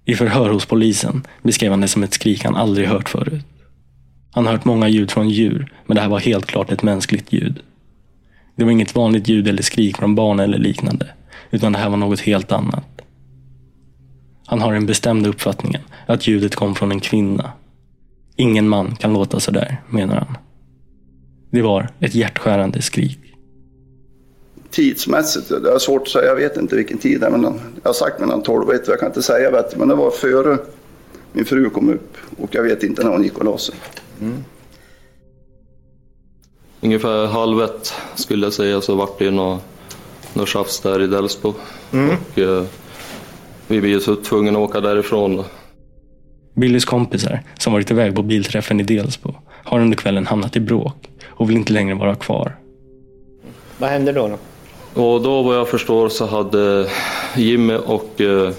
I 0.06 0.16
förhör 0.16 0.50
hos 0.50 0.66
polisen 0.66 1.28
beskrev 1.42 1.72
han 1.72 1.82
det 1.82 1.88
som 1.88 2.04
ett 2.04 2.14
skrik 2.14 2.44
han 2.44 2.56
aldrig 2.56 2.88
hört 2.88 3.10
förut. 3.10 3.46
Han 4.32 4.46
har 4.46 4.54
hört 4.54 4.66
många 4.66 4.88
ljud 4.88 5.12
från 5.12 5.30
djur, 5.30 5.74
men 5.86 5.96
det 5.96 6.02
här 6.02 6.10
var 6.10 6.20
helt 6.20 6.46
klart 6.46 6.72
ett 6.72 6.84
mänskligt 6.84 7.34
ljud. 7.34 7.60
Det 8.56 8.64
var 8.64 8.72
inget 8.72 8.96
vanligt 8.96 9.28
ljud 9.28 9.48
eller 9.48 9.64
skrik 9.64 9.98
från 9.98 10.16
barn 10.16 10.40
eller 10.40 10.58
liknande, 10.58 11.08
utan 11.52 11.72
det 11.72 11.78
här 11.78 11.90
var 11.90 11.98
något 11.98 12.20
helt 12.20 12.52
annat. 12.52 13.02
Han 14.46 14.62
har 14.62 14.74
den 14.74 14.86
bestämda 14.86 15.30
uppfattningen 15.30 15.82
att 16.08 16.28
ljudet 16.28 16.56
kom 16.56 16.76
från 16.76 16.92
en 16.92 17.00
kvinna. 17.00 17.52
Ingen 18.36 18.70
man 18.70 18.96
kan 18.96 19.14
låta 19.14 19.40
sådär, 19.40 19.82
menar 19.90 20.16
han. 20.16 20.38
Det 21.52 21.62
var 21.62 21.90
ett 22.00 22.16
hjärtskärande 22.16 22.82
skrik. 22.82 23.20
Tidsmässigt, 24.70 25.50
det 25.50 25.72
är 25.72 25.80
svårt 25.80 26.02
att 26.02 26.08
säga, 26.08 26.26
jag 26.26 26.36
vet 26.36 26.58
inte 26.58 26.76
vilken 26.76 26.98
tid 26.98 27.20
det 27.20 27.26
är. 27.26 27.32
Men 27.32 27.44
jag 27.44 27.90
har 27.90 27.94
sagt 27.94 28.20
mellan 28.20 28.44
12 28.44 28.68
och 28.68 28.74
1, 28.74 28.88
jag 28.88 29.00
kan 29.00 29.08
inte 29.08 29.22
säga 29.22 29.52
bättre. 29.52 29.80
Men 29.80 29.88
det 29.88 29.96
var 29.96 30.12
före 30.12 30.58
min 31.34 31.46
fru 31.46 31.70
kom 31.70 31.90
upp 31.90 32.18
och 32.38 32.56
jag 32.56 32.64
vet 32.64 32.84
inte 32.84 33.04
när 33.04 33.12
hon 33.12 33.24
gick 33.24 33.38
och 33.38 33.46
la 33.46 33.58
sig. 33.58 33.76
Ungefär 36.82 37.26
halv 37.26 37.62
ett 37.62 37.94
skulle 38.16 38.46
jag 38.46 38.54
säga 38.54 38.82
så 38.82 38.96
vart 38.96 39.20
det 39.20 39.26
ju 39.26 39.32
något, 39.32 39.64
något 40.34 40.50
tjafs 40.50 40.80
där 40.80 41.02
i 41.02 41.08
Delsbo. 41.08 41.54
Mm. 41.94 42.10
Och, 42.10 42.40
eh, 42.40 42.64
vi 43.68 43.82
blev 43.82 43.92
ju 43.92 44.00
så 44.00 44.16
tvungna 44.16 44.52
att 44.52 44.70
åka 44.70 44.82
därifrån. 44.82 45.44
Billys 46.54 46.86
kompisar, 46.86 47.44
som 47.58 47.74
varit 47.74 47.92
iväg 47.92 48.16
på 48.16 48.24
bilträffen 48.24 48.80
i 48.80 48.84
Delsbo, 48.84 49.34
har 49.64 49.80
under 49.80 49.98
kvällen 49.98 50.28
hamnat 50.28 50.56
i 50.56 50.60
bråk 50.60 51.10
och 51.28 51.50
vill 51.50 51.58
inte 51.58 51.74
längre 51.74 51.96
vara 51.96 52.16
kvar. 52.16 52.56
Vad 53.78 53.90
hände 53.90 54.12
då? 54.12 54.28
då? 54.28 54.38
Och 55.02 55.22
då 55.22 55.44
vad 55.44 55.56
jag 55.56 55.70
förstår 55.70 56.10
så 56.10 56.26
hade 56.26 56.90
Jimmy 57.36 57.76
och 57.76 58.22
eh, 58.22 58.54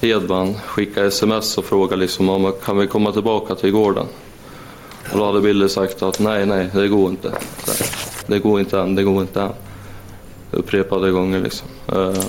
Hedman 0.00 0.54
skickat 0.54 1.04
sms 1.04 1.58
och 1.58 1.64
frågat 1.64 1.98
liksom 1.98 2.28
om 2.28 2.52
kan 2.64 2.78
vi 2.78 2.86
komma 2.86 3.12
tillbaka 3.12 3.54
till 3.54 3.70
gården. 3.70 4.06
Och 5.12 5.18
då 5.18 5.26
hade 5.26 5.40
Billy 5.40 5.68
sagt 5.68 6.02
att 6.02 6.20
nej, 6.20 6.46
nej, 6.46 6.68
det 6.72 6.88
går 6.88 7.10
inte. 7.10 7.32
Det 8.26 8.38
går 8.38 8.60
inte 8.60 8.80
än, 8.80 8.94
det 8.94 9.02
går 9.02 9.22
inte 9.22 9.42
än. 9.42 9.52
Upprepade 10.50 11.10
gånger 11.10 11.40
liksom. 11.40 11.68
Eh, 11.92 12.24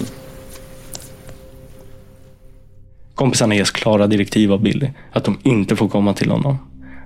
Kompisarna 3.16 3.56
ges 3.56 3.72
klara 3.72 4.08
direktiv 4.08 4.54
av 4.54 4.62
Billy 4.62 4.90
att 5.12 5.24
de 5.24 5.40
inte 5.44 5.76
får 5.76 5.90
komma 5.90 6.14
till 6.14 6.32
honom. 6.32 6.58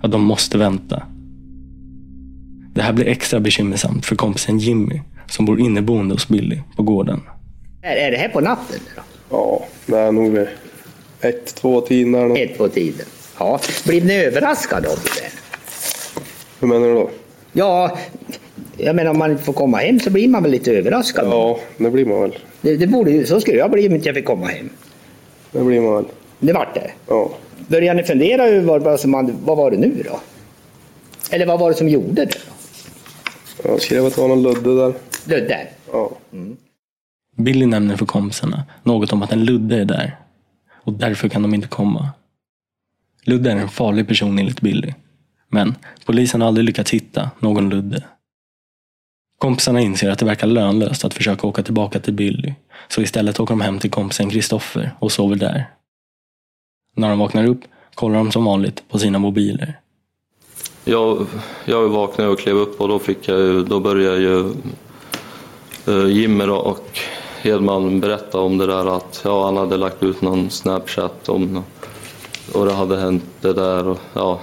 Att 0.02 0.12
de 0.12 0.22
måste 0.22 0.58
vänta. 0.58 1.04
Det 2.74 2.82
här 2.82 2.94
blir 2.94 3.08
extra 3.08 3.40
bekymmersamt 3.40 4.06
för 4.06 4.16
kompisen 4.16 4.60
Jimmy 4.60 5.02
som 5.28 5.46
bor 5.46 5.60
inneboende 5.60 6.16
hos 6.16 6.28
Billy 6.28 6.60
på 6.76 6.84
gården. 6.84 7.22
Är, 7.82 7.96
är 7.96 8.12
det 8.12 8.18
här 8.18 8.30
på 8.30 8.40
natten? 8.40 8.80
Då? 8.96 9.02
Ja, 9.30 9.66
det 9.86 9.98
är 9.98 10.12
nog 10.12 10.32
vid 10.32 10.48
ett, 11.22 11.56
två 11.56 11.82
tiden. 11.82 12.38
Ett 12.38 12.58
på 12.58 12.68
tiden. 12.70 13.06
Ja. 13.40 13.60
Blev 13.86 14.06
ni 14.06 14.16
överraskade 14.16 14.90
av 14.90 14.98
det? 15.04 15.43
Hur 16.60 16.68
menar 16.68 16.88
du 16.88 16.94
då? 16.94 17.10
Ja, 17.54 17.98
jag 18.78 18.96
menar 18.96 19.12
om 19.12 19.18
man 19.18 19.32
inte 19.32 19.44
får 19.44 19.54
komma 19.54 19.78
hem 19.78 20.00
så 20.00 20.10
blir 20.10 20.28
man 20.28 20.44
väl 20.44 20.52
lite 20.52 20.72
överraskad? 20.72 21.26
Ja, 21.28 21.60
det 21.78 21.90
blir 21.90 22.06
man 22.06 22.22
väl. 22.22 22.38
Det, 22.62 22.78
det 22.78 22.88
borde, 22.88 23.12
ju- 23.12 23.26
så 23.26 23.42
skulle 23.42 23.58
jag 23.58 23.72
bli 23.72 23.88
om 23.88 23.96
inte 23.96 24.08
jag 24.10 24.16
fick 24.16 24.26
komma 24.26 24.46
hem. 24.48 24.70
Det 25.52 25.64
blir 25.64 25.82
man 25.82 25.94
väl. 25.96 26.06
Det 26.40 26.54
vart 26.54 26.74
det? 26.74 26.92
Ja. 27.08 27.32
Började 27.68 28.02
ni 28.02 28.08
fundera 28.08 28.44
över 28.48 28.62
vad, 28.68 28.82
vad, 28.84 29.00
som 29.00 29.14
hade, 29.14 29.34
vad 29.46 29.58
var 29.58 29.72
det 29.72 29.78
nu 29.78 30.04
då? 30.10 30.20
Eller 31.32 31.46
vad 31.46 31.60
var 31.60 31.70
det 31.70 31.76
som 31.76 31.90
gjorde 31.90 32.26
det? 32.26 32.26
Då? 32.26 33.70
Jag 33.70 33.82
skrev 33.82 34.06
att 34.06 34.16
det 34.16 34.22
var 34.22 34.28
någon 34.28 34.44
ludde 34.44 34.76
där. 34.76 34.94
Ludde? 35.26 35.68
Ja. 35.92 36.12
Billy 37.38 37.66
nämner 37.66 37.96
för 37.98 38.06
kompisarna 38.06 38.64
något 38.84 39.14
om 39.14 39.22
att 39.24 39.32
en 39.32 39.46
Ludde 39.46 39.78
är 39.78 39.86
där. 39.86 40.18
Och 40.84 40.94
därför 40.94 41.30
kan 41.30 41.42
de 41.42 41.54
inte 41.54 41.68
komma. 41.68 42.10
Ludde 43.24 43.52
är 43.52 43.56
en 43.56 43.70
farlig 43.70 44.08
person 44.08 44.40
enligt 44.40 44.62
Billy. 44.62 44.94
Men 45.54 45.76
polisen 46.06 46.42
har 46.42 46.48
aldrig 46.48 46.66
lyckats 46.66 46.92
hitta 46.92 47.30
någon 47.40 47.70
Ludde. 47.70 48.04
Kompisarna 49.38 49.82
inser 49.82 50.10
att 50.10 50.20
det 50.20 50.26
verkar 50.26 50.48
lönlöst 50.48 51.06
att 51.06 51.14
försöka 51.14 51.48
åka 51.48 51.64
tillbaka 51.64 52.00
till 52.00 52.14
Billy. 52.14 52.54
Så 52.88 53.02
istället 53.02 53.40
åker 53.40 53.52
de 53.52 53.62
hem 53.62 53.80
till 53.80 53.92
kompisen 53.92 54.30
Kristoffer 54.30 54.92
och 55.00 55.12
sover 55.12 55.36
där. 55.36 55.70
När 56.96 57.10
de 57.10 57.20
vaknar 57.20 57.48
upp 57.48 57.60
kollar 57.96 58.18
de 58.18 58.32
som 58.32 58.46
vanligt 58.46 58.84
på 58.90 59.00
sina 59.00 59.20
mobiler. 59.20 59.80
Jag, 60.84 61.28
jag 61.66 61.90
vaknade 61.90 62.30
och 62.30 62.40
klev 62.40 62.56
upp 62.56 62.82
och 62.82 62.88
då, 62.88 63.00
fick 63.00 63.28
jag, 63.28 63.68
då 63.68 63.80
började 63.80 64.18
ju 64.18 64.54
eh, 65.88 66.08
Jimmy 66.08 66.46
och 66.46 67.00
Hedman 67.42 68.00
berätta 68.00 68.40
om 68.40 68.58
det 68.58 68.68
där 68.68 68.98
att 68.98 69.22
ja, 69.26 69.46
han 69.46 69.58
hade 69.58 69.78
lagt 69.78 70.04
ut 70.04 70.22
någon 70.22 70.50
Snapchat 70.50 71.30
om 71.30 71.64
och 72.54 72.66
det 72.66 72.74
hade 72.74 73.00
hänt 73.00 73.24
det 73.42 73.54
där 73.54 73.88
och 73.88 74.00
ja. 74.14 74.40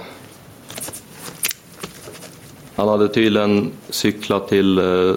Han 2.81 2.89
hade 2.89 3.07
tydligen 3.07 3.71
cyklat 3.89 4.47
till, 4.47 4.77
eh, 4.77 5.13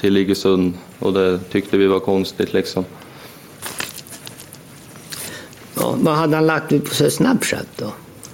till 0.00 0.16
Iggesund 0.16 0.72
och 0.98 1.12
det 1.12 1.38
tyckte 1.38 1.76
vi 1.76 1.86
var 1.86 2.00
konstigt 2.00 2.52
liksom. 2.52 2.84
Ja, 5.76 5.96
vad 5.98 6.14
hade 6.14 6.36
han 6.36 6.46
lagt 6.46 6.72
ut 6.72 6.84
på 6.84 6.94
så 6.94 7.10
Snapchat 7.10 7.66
då? 7.76 7.86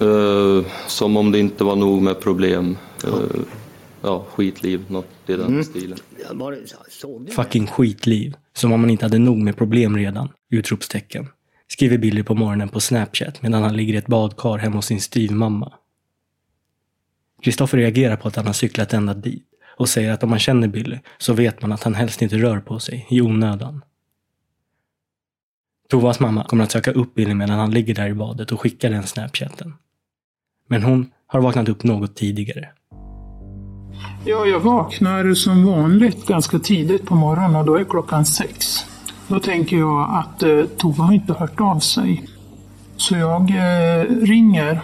Eh, 0.05 0.65
som 0.87 1.17
om 1.17 1.31
det 1.31 1.39
inte 1.39 1.63
var 1.63 1.75
nog 1.75 2.01
med 2.01 2.19
problem. 2.21 2.77
Eh, 3.03 3.41
ja, 4.01 4.25
skitliv, 4.33 4.85
något 4.87 5.09
i 5.27 5.33
den 5.33 5.47
Mm. 5.47 5.63
stilen. 5.63 5.97
Ja? 6.29 6.51
Fucking 7.35 7.67
skitliv. 7.67 8.33
Som 8.53 8.71
om 8.71 8.81
man 8.81 8.89
inte 8.89 9.05
hade 9.05 9.19
nog 9.19 9.37
med 9.37 9.57
problem 9.57 9.97
redan. 9.97 10.29
Utropstecken. 10.51 11.27
Skriver 11.67 11.97
Billy 11.97 12.23
på 12.23 12.35
morgonen 12.35 12.69
på 12.69 12.79
Snapchat 12.79 13.41
medan 13.41 13.63
han 13.63 13.77
ligger 13.77 13.93
i 13.93 13.97
ett 13.97 14.07
badkar 14.07 14.57
hemma 14.57 14.75
hos 14.75 14.85
sin 14.85 15.01
styvmamma. 15.01 15.73
Kristoffer 17.43 17.77
reagerar 17.77 18.15
på 18.15 18.27
att 18.27 18.35
han 18.35 18.45
har 18.45 18.53
cyklat 18.53 18.93
ända 18.93 19.13
dit 19.13 19.45
och 19.77 19.89
säger 19.89 20.11
att 20.11 20.23
om 20.23 20.29
man 20.29 20.39
känner 20.39 20.67
Billy 20.67 20.99
så 21.17 21.33
vet 21.33 21.61
man 21.61 21.71
att 21.71 21.83
han 21.83 21.95
helst 21.95 22.21
inte 22.21 22.37
rör 22.37 22.59
på 22.59 22.79
sig 22.79 23.07
i 23.09 23.21
onödan. 23.21 23.81
Tovas 25.89 26.19
mamma 26.19 26.43
kommer 26.43 26.63
att 26.63 26.71
söka 26.71 26.91
upp 26.91 27.15
Billy 27.15 27.33
medan 27.33 27.59
han 27.59 27.71
ligger 27.71 27.95
där 27.95 28.07
i 28.07 28.13
badet 28.13 28.51
och 28.51 28.61
skickar 28.61 28.89
den 28.89 29.07
Snapchatten. 29.07 29.73
Men 30.67 30.83
hon 30.83 31.11
har 31.27 31.41
vaknat 31.41 31.69
upp 31.69 31.83
något 31.83 32.15
tidigare. 32.15 32.69
Ja, 34.25 34.45
jag 34.45 34.59
vaknar 34.59 35.33
som 35.33 35.65
vanligt 35.65 36.27
ganska 36.27 36.59
tidigt 36.59 37.05
på 37.05 37.15
morgonen 37.15 37.55
och 37.55 37.65
då 37.65 37.75
är 37.75 37.83
klockan 37.83 38.25
sex. 38.25 38.85
Då 39.27 39.39
tänker 39.39 39.77
jag 39.77 40.09
att 40.09 40.43
eh, 40.43 40.65
Tova 40.77 41.03
har 41.03 41.13
inte 41.13 41.33
hört 41.33 41.61
av 41.61 41.79
sig. 41.79 42.25
Så 42.97 43.15
jag 43.15 43.41
eh, 43.41 44.03
ringer 44.05 44.81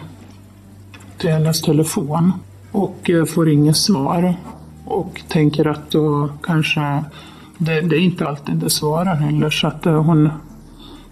till 1.18 1.30
hennes 1.30 1.62
telefon 1.62 2.34
och 2.72 3.10
eh, 3.10 3.26
får 3.26 3.50
inget 3.50 3.78
svar. 3.78 4.36
Och 4.86 5.22
tänker 5.28 5.68
att 5.68 5.92
då 5.92 6.30
kanske, 6.44 7.04
det, 7.58 7.82
det 7.82 7.96
är 7.96 8.00
inte 8.00 8.28
alltid 8.28 8.56
det 8.56 8.70
svarar 8.70 9.16
heller, 9.16 9.50
så 9.50 9.68
att 9.68 9.86
eh, 9.86 10.04
hon, 10.04 10.30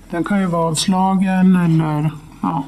den 0.09 0.23
kan 0.23 0.41
ju 0.41 0.45
vara 0.45 0.65
avslagen 0.67 1.55
eller 1.55 2.11
ja, 2.41 2.63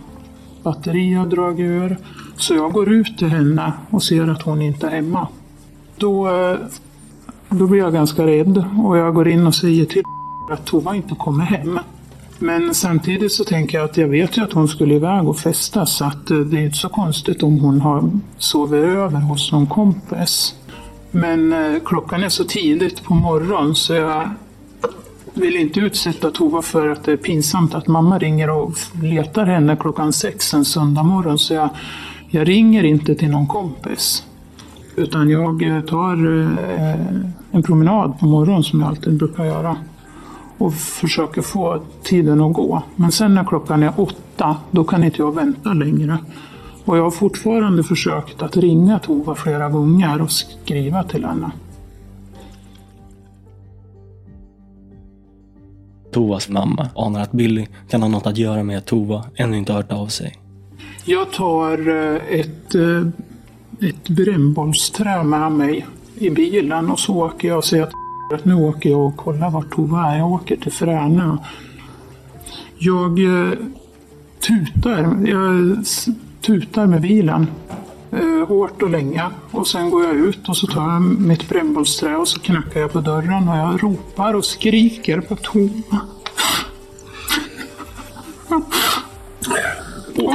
batteri 0.63 1.13
har 1.13 1.25
dragit 1.25 1.65
ur. 1.65 1.97
Så 2.37 2.53
jag 2.53 2.71
går 2.71 2.89
ut 2.89 3.17
till 3.17 3.29
henne 3.29 3.73
och 3.89 4.03
ser 4.03 4.27
att 4.27 4.41
hon 4.41 4.61
inte 4.61 4.87
är 4.87 4.91
hemma. 4.91 5.27
Då, 5.97 6.27
eh, 6.27 6.57
då 7.49 7.67
blir 7.67 7.79
jag 7.79 7.93
ganska 7.93 8.27
rädd 8.27 8.65
och 8.83 8.97
jag 8.97 9.13
går 9.13 9.27
in 9.27 9.47
och 9.47 9.55
säger 9.55 9.85
till 9.85 10.03
att 10.51 10.65
Tova 10.65 10.95
inte 10.95 11.15
kommer 11.15 11.43
hem. 11.43 11.79
Men 12.39 12.73
samtidigt 12.73 13.31
så 13.31 13.43
tänker 13.43 13.77
jag 13.77 13.85
att 13.85 13.97
jag 13.97 14.07
vet 14.07 14.37
ju 14.37 14.43
att 14.43 14.53
hon 14.53 14.67
skulle 14.67 14.95
iväg 14.95 15.27
och 15.27 15.37
festa 15.37 15.85
så 15.85 16.05
att 16.05 16.31
eh, 16.31 16.37
det 16.37 16.57
är 16.57 16.61
inte 16.61 16.77
så 16.77 16.89
konstigt 16.89 17.43
om 17.43 17.59
hon 17.59 17.81
har 17.81 18.11
sovit 18.37 18.83
över 18.83 19.19
hos 19.19 19.51
någon 19.51 19.67
kompis. 19.67 20.55
Men 21.11 21.53
eh, 21.53 21.81
klockan 21.85 22.23
är 22.23 22.29
så 22.29 22.43
tidigt 22.43 23.03
på 23.03 23.13
morgonen 23.13 23.75
så 23.75 23.93
jag 23.93 24.29
vill 25.33 25.55
inte 25.55 25.79
utsätta 25.79 26.31
Tova 26.31 26.61
för 26.61 26.87
att 26.87 27.03
det 27.03 27.11
är 27.11 27.17
pinsamt 27.17 27.75
att 27.75 27.87
mamma 27.87 28.19
ringer 28.19 28.49
och 28.49 28.73
letar 29.03 29.45
henne 29.45 29.77
klockan 29.79 30.13
sex 30.13 30.53
en 30.53 30.65
söndag 30.65 31.03
morgon. 31.03 31.39
Så 31.39 31.53
jag, 31.53 31.69
jag 32.29 32.47
ringer 32.47 32.83
inte 32.83 33.15
till 33.15 33.29
någon 33.29 33.47
kompis. 33.47 34.23
Utan 34.95 35.29
jag 35.29 35.63
eh, 35.63 35.81
tar 35.81 36.13
en 37.51 37.63
promenad 37.63 38.19
på 38.19 38.25
morgonen 38.25 38.63
som 38.63 38.79
jag 38.79 38.89
alltid 38.89 39.17
brukar 39.17 39.45
göra. 39.45 39.77
Och 40.57 40.73
försöker 40.73 41.41
få 41.41 41.81
tiden 42.03 42.41
att 42.41 42.53
gå. 42.53 42.83
Men 42.95 43.11
sen 43.11 43.35
när 43.35 43.43
klockan 43.43 43.83
är 43.83 43.93
åtta, 43.97 44.57
då 44.71 44.83
kan 44.83 45.03
inte 45.03 45.21
jag 45.21 45.35
vänta 45.35 45.73
längre. 45.73 46.17
Och 46.85 46.97
jag 46.97 47.03
har 47.03 47.11
fortfarande 47.11 47.83
försökt 47.83 48.41
att 48.41 48.57
ringa 48.57 48.99
Tova 48.99 49.35
flera 49.35 49.69
gånger 49.69 50.21
och 50.21 50.31
skriva 50.31 51.03
till 51.03 51.25
henne. 51.25 51.51
Tovas 56.11 56.49
mamma 56.49 56.89
anar 56.95 57.21
att 57.21 57.31
Billy 57.31 57.67
kan 57.89 58.01
ha 58.01 58.09
något 58.09 58.27
att 58.27 58.37
göra 58.37 58.63
med 58.63 58.77
att 58.77 58.85
Tova 58.85 59.25
ännu 59.35 59.57
inte 59.57 59.73
hört 59.73 59.91
av 59.91 60.07
sig. 60.07 60.37
Jag 61.05 61.31
tar 61.31 61.89
eh, 61.89 62.39
ett, 62.39 62.75
eh, 62.75 63.07
ett 63.89 64.09
brännbollsträ 64.09 65.23
med 65.23 65.51
mig 65.51 65.85
i 66.15 66.29
bilen 66.29 66.91
och 66.91 66.99
så 66.99 67.15
åker 67.15 67.47
jag 67.47 67.57
och 67.57 67.65
säger 67.65 67.83
att 67.83 67.91
nu 68.43 68.53
åker 68.53 68.89
jag 68.89 69.05
och 69.05 69.17
kollar 69.17 69.49
vart 69.49 69.75
Tova 69.75 70.07
är. 70.07 70.17
Jag 70.17 70.31
åker 70.31 70.55
till 70.55 70.71
Fränö. 70.71 71.37
Jag 72.77 73.19
eh, 73.19 73.53
tutar. 74.39 75.27
Jag 75.27 75.77
tutar 76.41 76.87
med 76.87 77.01
bilen 77.01 77.47
eh, 78.11 78.47
hårt 78.47 78.81
och 78.81 78.89
länge. 78.89 79.23
Och 79.51 79.67
sen 79.67 79.89
går 79.89 80.03
jag 80.03 80.15
ut 80.15 80.49
och 80.49 80.57
så 80.57 80.67
tar 80.67 80.93
jag 80.93 81.01
mitt 81.01 81.49
brännbollsträ 81.49 82.15
och 82.15 82.27
så 82.27 82.39
knackar 82.39 82.79
jag 82.79 82.93
på 82.93 83.01
dörren 83.01 83.49
och 83.49 83.57
jag 83.57 83.83
ropar 83.83 84.33
och 84.33 84.45
skriker 84.45 85.21
på 85.21 85.35
Tova. 85.35 85.99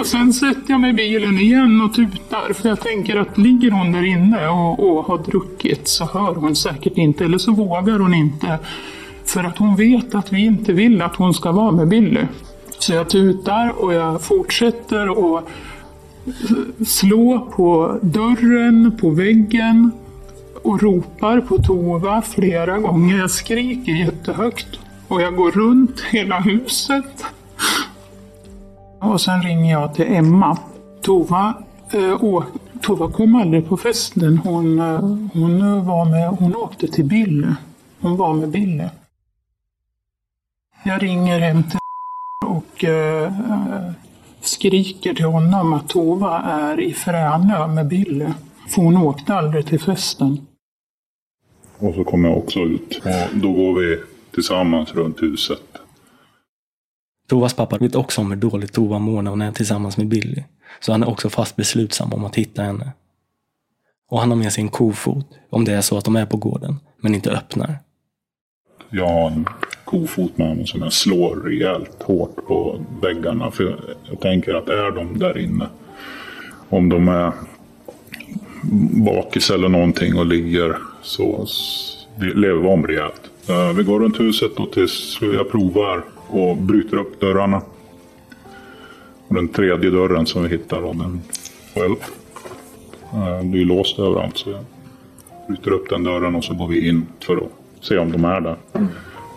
Och 0.03 0.09
sen 0.09 0.33
sätter 0.33 0.71
jag 0.71 0.81
mig 0.81 0.91
i 0.91 0.93
bilen 0.93 1.39
igen 1.39 1.81
och 1.81 1.95
tutar. 1.95 2.53
För 2.53 2.69
jag 2.69 2.81
tänker 2.81 3.17
att 3.17 3.39
ligger 3.39 3.71
hon 3.71 3.93
där 3.93 4.05
inne 4.05 4.49
och, 4.49 4.89
och 4.89 5.05
har 5.05 5.19
druckit 5.19 5.89
så 5.89 6.05
hör 6.05 6.35
hon 6.35 6.57
säkert 6.57 6.99
inte. 6.99 7.25
Eller 7.25 7.39
så 7.39 7.53
vågar 7.53 7.99
hon 7.99 8.15
inte. 8.15 8.59
För 9.25 9.45
att 9.45 9.59
hon 9.59 9.77
vet 9.77 10.15
att 10.15 10.33
vi 10.33 10.45
inte 10.45 10.73
vill 10.73 11.03
att 11.03 11.17
hon 11.17 11.35
ska 11.35 11.53
vara 11.53 11.73
med 11.73 11.89
Billy. 11.89 12.21
Så 12.79 12.93
jag 12.93 13.11
tutar 13.11 13.83
och 13.85 13.95
jag 13.95 14.23
fortsätter 14.23 15.09
och 15.09 15.49
slå 16.87 17.51
på 17.57 17.99
dörren, 18.03 18.97
på 19.01 19.11
väggen 19.11 19.91
och 20.63 20.83
ropar 20.83 21.41
på 21.41 21.59
Tova 21.59 22.23
flera 22.23 22.79
gånger. 22.79 23.19
Jag 23.19 23.31
skriker 23.31 23.93
jättehögt 23.93 24.79
och 25.09 25.23
jag 25.23 25.37
går 25.37 25.51
runt 25.51 26.01
hela 26.01 26.41
huset. 26.41 27.25
Och 29.03 29.21
sen 29.21 29.43
ringer 29.43 29.73
jag 29.73 29.95
till 29.95 30.07
Emma. 30.09 30.59
Tova, 31.01 31.55
eh, 31.93 32.43
Tova 32.83 33.13
kom 33.13 33.35
aldrig 33.35 33.69
på 33.69 33.77
festen. 33.77 34.39
Hon, 34.39 34.79
eh, 34.79 35.01
hon, 35.33 35.85
var 35.87 36.05
med, 36.05 36.29
hon 36.29 36.57
åkte 36.57 36.89
till 36.89 37.05
Billy. 37.05 37.49
Hon 38.01 38.17
var 38.17 38.35
med 38.35 38.49
Billy. 38.49 38.85
Jag 40.85 41.03
ringer 41.03 41.41
hem 41.41 41.63
till 41.63 41.79
och 42.47 42.85
eh, 42.85 43.25
eh, 43.25 43.93
skriker 44.41 45.15
till 45.15 45.25
honom 45.25 45.73
att 45.73 45.89
Tova 45.89 46.39
är 46.41 46.81
i 46.81 46.93
Fränö 46.93 47.67
med 47.67 47.87
Billy. 47.87 48.29
För 48.69 48.83
hon 48.83 48.97
åkte 48.97 49.35
aldrig 49.35 49.67
till 49.67 49.81
festen. 49.81 50.47
Och 51.79 51.95
så 51.95 52.05
kommer 52.05 52.29
jag 52.29 52.39
också 52.39 52.59
ut. 52.59 53.03
Och 53.05 53.39
då 53.39 53.53
går 53.53 53.81
vi 53.81 53.99
tillsammans 54.35 54.95
runt 54.95 55.23
huset. 55.23 55.72
Tovas 57.33 57.55
pappa 57.55 57.79
vet 57.79 57.95
också 57.95 58.21
om 58.21 58.31
hur 58.31 58.37
dåligt 58.37 58.73
Tova 58.73 58.99
mår 58.99 59.23
när 59.23 59.31
hon 59.31 59.43
är 59.43 59.53
tillsammans 59.53 59.97
med 59.97 60.09
Billy. 60.09 60.43
Så 60.81 60.93
han 60.93 61.03
är 61.03 61.09
också 61.09 61.31
fast 61.31 61.57
beslutsam 61.57 62.13
om 62.13 62.25
att 62.25 62.37
hitta 62.37 62.63
henne. 62.63 62.93
Och 64.11 64.21
han 64.21 64.31
har 64.31 64.37
med 64.37 64.53
sig 64.53 64.63
en 64.63 64.69
kofot 64.69 65.27
om 65.51 65.65
det 65.65 65.73
är 65.73 65.81
så 65.81 65.99
att 65.99 66.05
de 66.05 66.17
är 66.17 66.27
på 66.27 66.37
gården, 66.37 66.77
men 67.01 67.15
inte 67.15 67.31
öppnar. 67.31 67.79
Jag 68.91 69.09
har 69.09 69.31
en 69.31 69.47
kofot 69.85 70.39
med 70.39 70.57
mig 70.57 70.67
som 70.67 70.83
jag 70.83 70.93
slår 70.93 71.37
rejält 71.37 72.03
hårt 72.03 72.47
på 72.47 72.81
väggarna. 73.03 73.51
För 73.51 73.97
jag 74.11 74.21
tänker 74.21 74.55
att 74.55 74.69
är 74.69 74.91
de 74.91 75.19
där 75.19 75.39
inne, 75.39 75.69
om 76.69 76.89
de 76.89 77.09
är 77.09 77.33
bakis 79.05 79.51
eller 79.51 79.69
någonting 79.69 80.19
och 80.19 80.27
ligger 80.27 80.77
så 81.03 81.47
lever 82.17 82.61
vi 82.61 82.69
om 82.69 82.87
rejält. 82.87 83.31
Eh, 83.49 83.73
vi 83.73 83.83
går 83.83 84.01
runt 84.01 84.21
huset 84.21 84.53
och 84.57 84.73
tills 84.73 85.19
jag 85.21 85.51
provar 85.51 86.05
och 86.33 86.57
bryter 86.57 86.97
upp 86.97 87.21
dörrarna. 87.21 87.63
Och 89.29 89.35
den 89.35 89.49
tredje 89.49 89.91
dörren 89.91 90.27
som 90.27 90.43
vi 90.43 90.49
hittar, 90.49 90.83
då, 90.83 90.93
den 90.93 91.23
upp. 91.75 92.03
Eh, 93.13 93.45
det 93.45 93.61
är 93.61 93.65
låst 93.65 93.99
överallt 93.99 94.39
så 94.39 94.51
jag 94.51 94.65
bryter 95.49 95.71
upp 95.71 95.91
den 95.91 96.05
dörren 96.05 96.35
och 96.35 96.45
så 96.45 96.55
går 96.55 96.69
vi 96.69 96.89
in 96.89 97.07
för 97.21 97.37
att 97.37 97.51
se 97.81 97.99
om 97.99 98.13
de 98.13 98.25
är 98.25 98.41
där. 98.41 98.57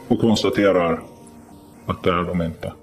Och 0.08 0.20
konstaterar 0.20 1.00
att 1.86 2.04
det 2.04 2.10
är 2.10 2.24
de 2.24 2.42
inte. 2.42 2.74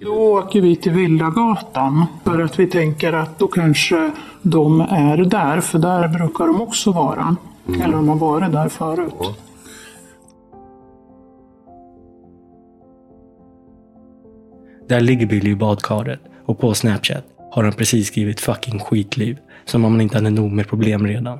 Då 0.00 0.12
åker 0.12 0.60
vi 0.60 0.76
till 0.76 0.92
Villagatan 0.92 2.06
för 2.24 2.42
att 2.42 2.58
vi 2.58 2.66
tänker 2.66 3.12
att 3.12 3.38
då 3.38 3.46
kanske 3.48 4.10
de 4.42 4.80
är 4.80 5.16
där, 5.16 5.60
för 5.60 5.78
där 5.78 6.08
brukar 6.08 6.46
de 6.46 6.60
också 6.60 6.92
vara. 6.92 7.36
Mm. 7.68 7.82
Eller 7.82 7.92
de 7.92 8.08
har 8.08 8.16
varit 8.16 8.52
där 8.52 8.68
förut. 8.68 9.14
Där 14.90 15.00
ligger 15.00 15.26
Billy 15.26 15.50
i 15.50 15.54
badkaret 15.54 16.20
och 16.46 16.58
på 16.58 16.74
Snapchat 16.74 17.24
har 17.50 17.64
han 17.64 17.72
precis 17.72 18.06
skrivit 18.06 18.40
fucking 18.40 18.78
skitliv. 18.78 19.38
Som 19.64 19.84
om 19.84 19.92
han 19.92 20.00
inte 20.00 20.16
hade 20.16 20.30
nog 20.30 20.52
med 20.52 20.68
problem 20.68 21.06
redan. 21.06 21.38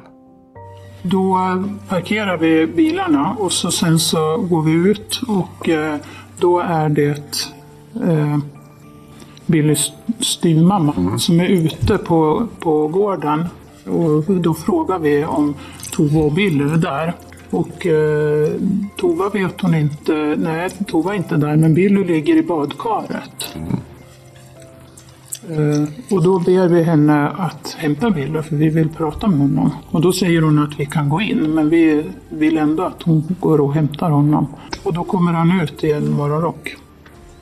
Då 1.03 1.39
parkerar 1.89 2.37
vi 2.37 2.67
bilarna 2.67 3.37
och 3.39 3.53
så 3.53 3.71
sen 3.71 3.99
så 3.99 4.37
går 4.37 4.63
vi 4.63 4.73
ut 4.73 5.21
och 5.29 5.69
eh, 5.69 5.97
då 6.39 6.61
är 6.61 6.89
det 6.89 7.49
eh, 8.05 8.39
Billys 9.47 9.93
styvmamma 10.21 10.95
mm. 10.97 11.19
som 11.19 11.41
är 11.41 11.47
ute 11.47 11.99
på, 11.99 12.47
på 12.61 12.89
gården. 12.89 13.45
Och 13.87 14.35
då 14.35 14.55
frågar 14.55 14.99
vi 14.99 15.25
om 15.25 15.55
Tova 15.93 16.21
och 16.21 16.33
Billy 16.33 16.65
är 16.65 16.77
där. 16.77 17.15
Och 17.51 17.87
eh, 17.87 18.49
Tova 18.97 19.29
vet 19.29 19.61
hon 19.61 19.75
inte. 19.75 20.37
Nej, 20.39 20.71
Tova 20.87 21.13
är 21.13 21.17
inte 21.17 21.37
där, 21.37 21.57
men 21.57 21.75
Billy 21.75 22.05
ligger 22.05 22.37
i 22.37 22.43
badkaret. 22.43 23.57
Eh, 25.49 26.15
och 26.15 26.23
då 26.23 26.39
ber 26.39 26.69
vi 26.69 26.83
henne 26.83 27.29
att 27.29 27.77
hämta 27.79 28.11
Billy, 28.11 28.43
för 28.43 28.57
vi 28.57 28.69
vill 28.69 28.89
prata 28.89 29.27
med 29.27 29.39
honom. 29.39 29.71
Och 29.91 30.01
då 30.01 30.13
säger 30.13 30.43
hon 30.43 30.59
att 30.59 30.81
vi 30.81 30.87
kan 30.87 31.09
gå 31.09 31.21
in, 31.21 31.55
men 31.55 31.69
vi 31.69 32.05
vill 32.29 32.59
ändå 32.59 32.83
att 32.83 33.03
hon 33.03 33.37
går 33.41 33.61
och 33.61 33.75
hämtar 33.75 34.11
honom. 34.11 34.47
Och 34.83 34.95
då 34.95 35.05
kommer 35.05 35.33
han 35.33 35.61
ut 35.61 35.85
i 35.85 35.93
en 35.93 36.11
morgonrock. 36.11 36.77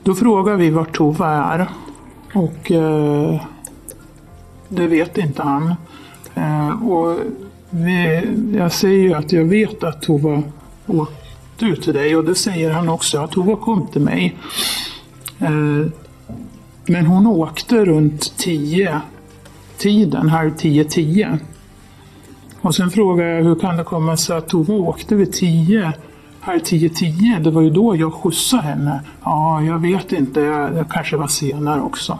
Då 0.03 0.15
frågar 0.15 0.57
vi 0.57 0.71
vart 0.71 0.97
Tova 0.97 1.29
är. 1.29 1.69
Och 2.35 2.73
eh, 2.73 3.41
det 4.69 4.87
vet 4.87 5.19
inte 5.19 5.43
han. 5.43 5.75
Eh, 6.35 6.89
och 6.89 7.19
jag 8.57 8.73
säger 8.73 8.99
ju 8.99 9.15
att 9.15 9.33
jag 9.33 9.45
vet 9.45 9.85
att 9.85 10.03
Tova 10.03 10.43
åkte 10.87 11.65
ut 11.65 11.83
till 11.83 11.95
dig 11.95 12.17
och 12.17 12.25
det 12.25 12.35
säger 12.35 12.71
han 12.71 12.89
också. 12.89 13.19
Att 13.19 13.31
Tova 13.31 13.57
kom 13.57 13.87
till 13.87 14.01
mig. 14.03 14.37
Eh, 15.39 15.87
men 16.87 17.07
hon 17.07 17.27
åkte 17.27 17.85
runt 17.85 18.37
tio 18.37 19.01
tiden, 19.79 20.29
halv 20.29 20.51
tio, 20.51 20.85
tio. 20.85 21.39
Och 22.61 22.75
sen 22.75 22.91
frågade 22.91 23.31
jag 23.31 23.45
hur 23.45 23.55
kan 23.55 23.77
det 23.77 23.85
komma 23.85 24.17
sig 24.17 24.37
att 24.37 24.49
Tova 24.49 24.75
åkte 24.75 25.15
vid 25.15 25.33
tio, 25.33 25.93
halv 26.41 26.61
tio, 26.61 26.89
tio? 26.89 27.39
Det 27.39 27.51
var 27.51 27.63
ju 27.63 27.71
då 27.71 27.97
jag 27.97 28.13
skjutsade 28.15 28.63
henne. 28.63 29.01
Ja, 29.25 29.63
jag 29.63 29.79
vet 29.79 30.13
inte, 30.13 30.41
jag, 30.41 30.77
jag 30.77 30.91
kanske 30.91 31.17
var 31.17 31.27
senare 31.27 31.81
också. 31.81 32.19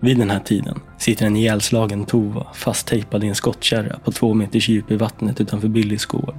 Vid 0.00 0.18
den 0.18 0.30
här 0.30 0.40
tiden 0.40 0.80
sitter 0.98 1.26
en 1.26 1.36
ihjälslagen 1.36 2.04
Tova 2.04 2.46
fasttejpad 2.54 3.24
i 3.24 3.28
en 3.28 3.34
skottkärra 3.34 3.98
på 4.04 4.12
två 4.12 4.34
meters 4.34 4.68
djup 4.68 4.90
i 4.90 4.96
vattnet 4.96 5.40
utanför 5.40 5.68
Billys 5.68 6.06
gård. 6.06 6.34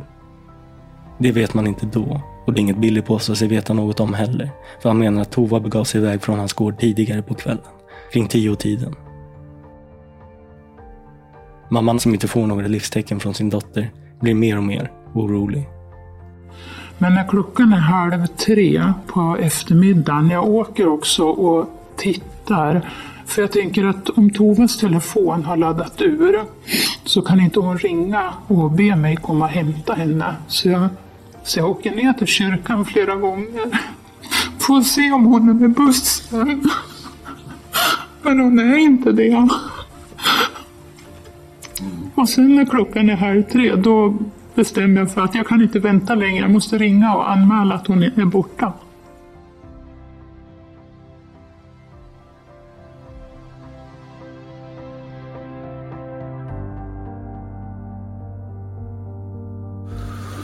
Det 1.18 1.32
vet 1.32 1.54
man 1.54 1.68
inte 1.68 1.86
då 1.86 2.22
och 2.46 2.54
det 2.54 2.60
är 2.60 2.62
inget 2.62 2.78
Billy 2.78 3.02
påstår 3.02 3.34
sig 3.34 3.48
veta 3.48 3.74
något 3.74 4.00
om 4.00 4.14
heller. 4.14 4.50
För 4.82 4.90
han 4.90 5.00
menar 5.00 5.22
att 5.22 5.32
Tova 5.32 5.60
begav 5.60 5.84
sig 5.84 6.02
iväg 6.02 6.22
från 6.22 6.40
hans 6.40 6.54
gård 6.54 6.80
tidigare 6.80 7.22
på 7.22 7.34
kvällen, 7.34 7.64
kring 8.14 8.28
tio-tiden. 8.28 8.96
Mamman 11.70 12.00
som 12.00 12.14
inte 12.14 12.28
får 12.28 12.48
några 12.48 12.68
livstecken 12.68 13.20
från 13.20 13.34
sin 13.34 13.50
dotter 13.50 13.92
blir 14.20 14.34
mer 14.34 14.58
och 14.58 14.64
mer 14.64 14.92
orolig. 15.14 15.70
Men 16.98 17.14
när 17.14 17.28
klockan 17.28 17.74
är 17.74 17.78
halv 17.78 18.28
tre 18.28 18.94
på 19.08 19.38
eftermiddagen, 19.40 20.30
jag 20.30 20.50
åker 20.50 20.88
också 20.88 21.24
och 21.24 21.70
tittar. 21.96 22.90
För 23.30 23.42
jag 23.42 23.52
tänker 23.52 23.86
att 23.86 24.10
om 24.10 24.30
Toves 24.30 24.78
telefon 24.78 25.44
har 25.44 25.58
laddat 25.58 26.02
ur 26.02 26.40
så 27.06 27.22
kan 27.22 27.40
inte 27.40 27.60
hon 27.60 27.78
ringa 27.78 28.34
och 28.48 28.72
be 28.72 28.96
mig 28.96 29.16
komma 29.16 29.46
och 29.46 29.52
hämta 29.52 29.94
henne. 29.94 30.36
Så 30.48 30.70
jag, 30.70 30.88
så 31.44 31.60
jag 31.60 31.70
åker 31.70 31.92
ner 31.92 32.14
till 32.14 32.28
kyrkan 32.28 32.86
flera 32.86 33.16
gånger. 33.16 33.80
Får 34.60 34.82
se 34.82 35.12
om 35.12 35.26
hon 35.26 35.50
är 35.50 35.54
med 35.54 35.74
bussen. 35.74 36.70
Men 38.22 38.40
hon 38.40 38.60
är 38.60 38.78
inte 38.78 39.12
det. 39.12 39.50
Och 42.16 42.30
sen 42.30 42.56
när 42.56 42.66
klockan 42.66 43.10
är 43.10 43.16
halv 43.16 43.44
tre, 43.44 43.76
då 43.76 44.18
bestämmer 44.56 45.00
jag 45.00 45.12
för 45.12 45.22
att 45.22 45.36
jag 45.36 45.48
kan 45.48 45.62
inte 45.62 45.80
vänta 45.80 46.16
längre. 46.16 46.42
Jag 46.42 46.52
måste 46.52 46.78
ringa 46.78 47.16
och 47.16 47.32
anmäla 47.32 47.76
att 47.76 47.88
hon 47.88 48.04
är 48.04 48.26
borta. 48.26 48.74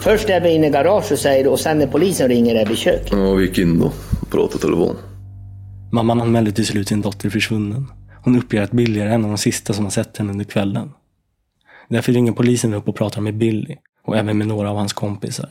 Först 0.06 0.30
är 0.30 0.42
vi 0.42 0.50
inne 0.50 0.68
i 0.68 0.70
garaget 0.70 1.20
säger 1.20 1.44
du 1.44 1.50
och 1.50 1.60
sen 1.60 1.80
när 1.80 1.88
polisen 1.88 2.28
ringer 2.28 2.56
är 2.56 2.66
vi 2.66 2.74
i 2.74 2.76
köket. 2.76 3.12
Ja, 3.12 3.34
vi 3.34 3.46
gick 3.46 3.58
in 3.58 3.80
då 3.80 3.86
och 4.22 4.30
pratade 4.30 4.62
telefon. 4.62 4.96
Mamman 5.92 6.22
anmälde 6.22 6.52
till 6.52 6.66
slut 6.66 6.88
sin 6.88 7.02
dotter 7.02 7.30
försvunnen. 7.30 7.92
Hon 8.24 8.38
uppger 8.38 8.62
att 8.62 8.72
Billy 8.72 9.00
är 9.00 9.06
en 9.06 9.24
av 9.24 9.30
de 9.30 9.38
sista 9.38 9.74
som 9.74 9.84
har 9.84 9.92
sett 9.92 10.18
henne 10.18 10.32
under 10.32 10.46
kvällen. 10.46 10.92
Därför 11.90 12.12
ringer 12.12 12.32
polisen 12.32 12.74
upp 12.74 12.88
och 12.88 12.96
pratar 12.96 13.22
med 13.22 13.34
Billy 13.34 13.76
och 14.06 14.18
även 14.18 14.38
med 14.38 14.48
några 14.48 14.70
av 14.70 14.78
hans 14.78 14.94
kompisar. 14.94 15.50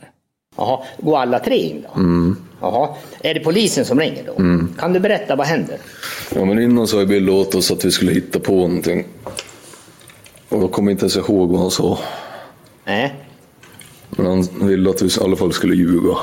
Jaha, 0.57 0.79
går 0.97 1.17
alla 1.17 1.39
tre 1.39 1.57
in 1.57 1.85
då? 1.93 1.99
Mm. 1.99 2.37
Jaha. 2.61 2.89
Är 3.21 3.33
det 3.33 3.39
polisen 3.39 3.85
som 3.85 3.99
ringer 3.99 4.23
då? 4.25 4.35
Mm. 4.35 4.73
Kan 4.79 4.93
du 4.93 4.99
berätta 4.99 5.35
vad 5.35 5.47
händer? 5.47 5.77
Ja, 6.35 6.45
men 6.45 6.59
innan 6.59 6.87
sa 6.87 6.99
ju 6.99 7.05
Bill 7.05 7.29
åt 7.29 7.55
oss 7.55 7.71
att 7.71 7.85
vi 7.85 7.91
skulle 7.91 8.11
hitta 8.11 8.39
på 8.39 8.51
någonting. 8.51 9.05
Och 10.49 10.59
då 10.59 10.67
kommer 10.67 10.91
inte 10.91 11.03
ens 11.03 11.17
ihåg 11.17 11.51
vad 11.51 11.61
han 11.61 11.71
sa. 11.71 11.99
Nej. 12.85 13.24
Men 14.15 14.25
han 14.25 14.67
ville 14.67 14.89
att 14.89 15.01
vi 15.01 15.05
i 15.05 15.09
alla 15.21 15.35
fall 15.35 15.53
skulle 15.53 15.75
ljuga. 15.75 16.17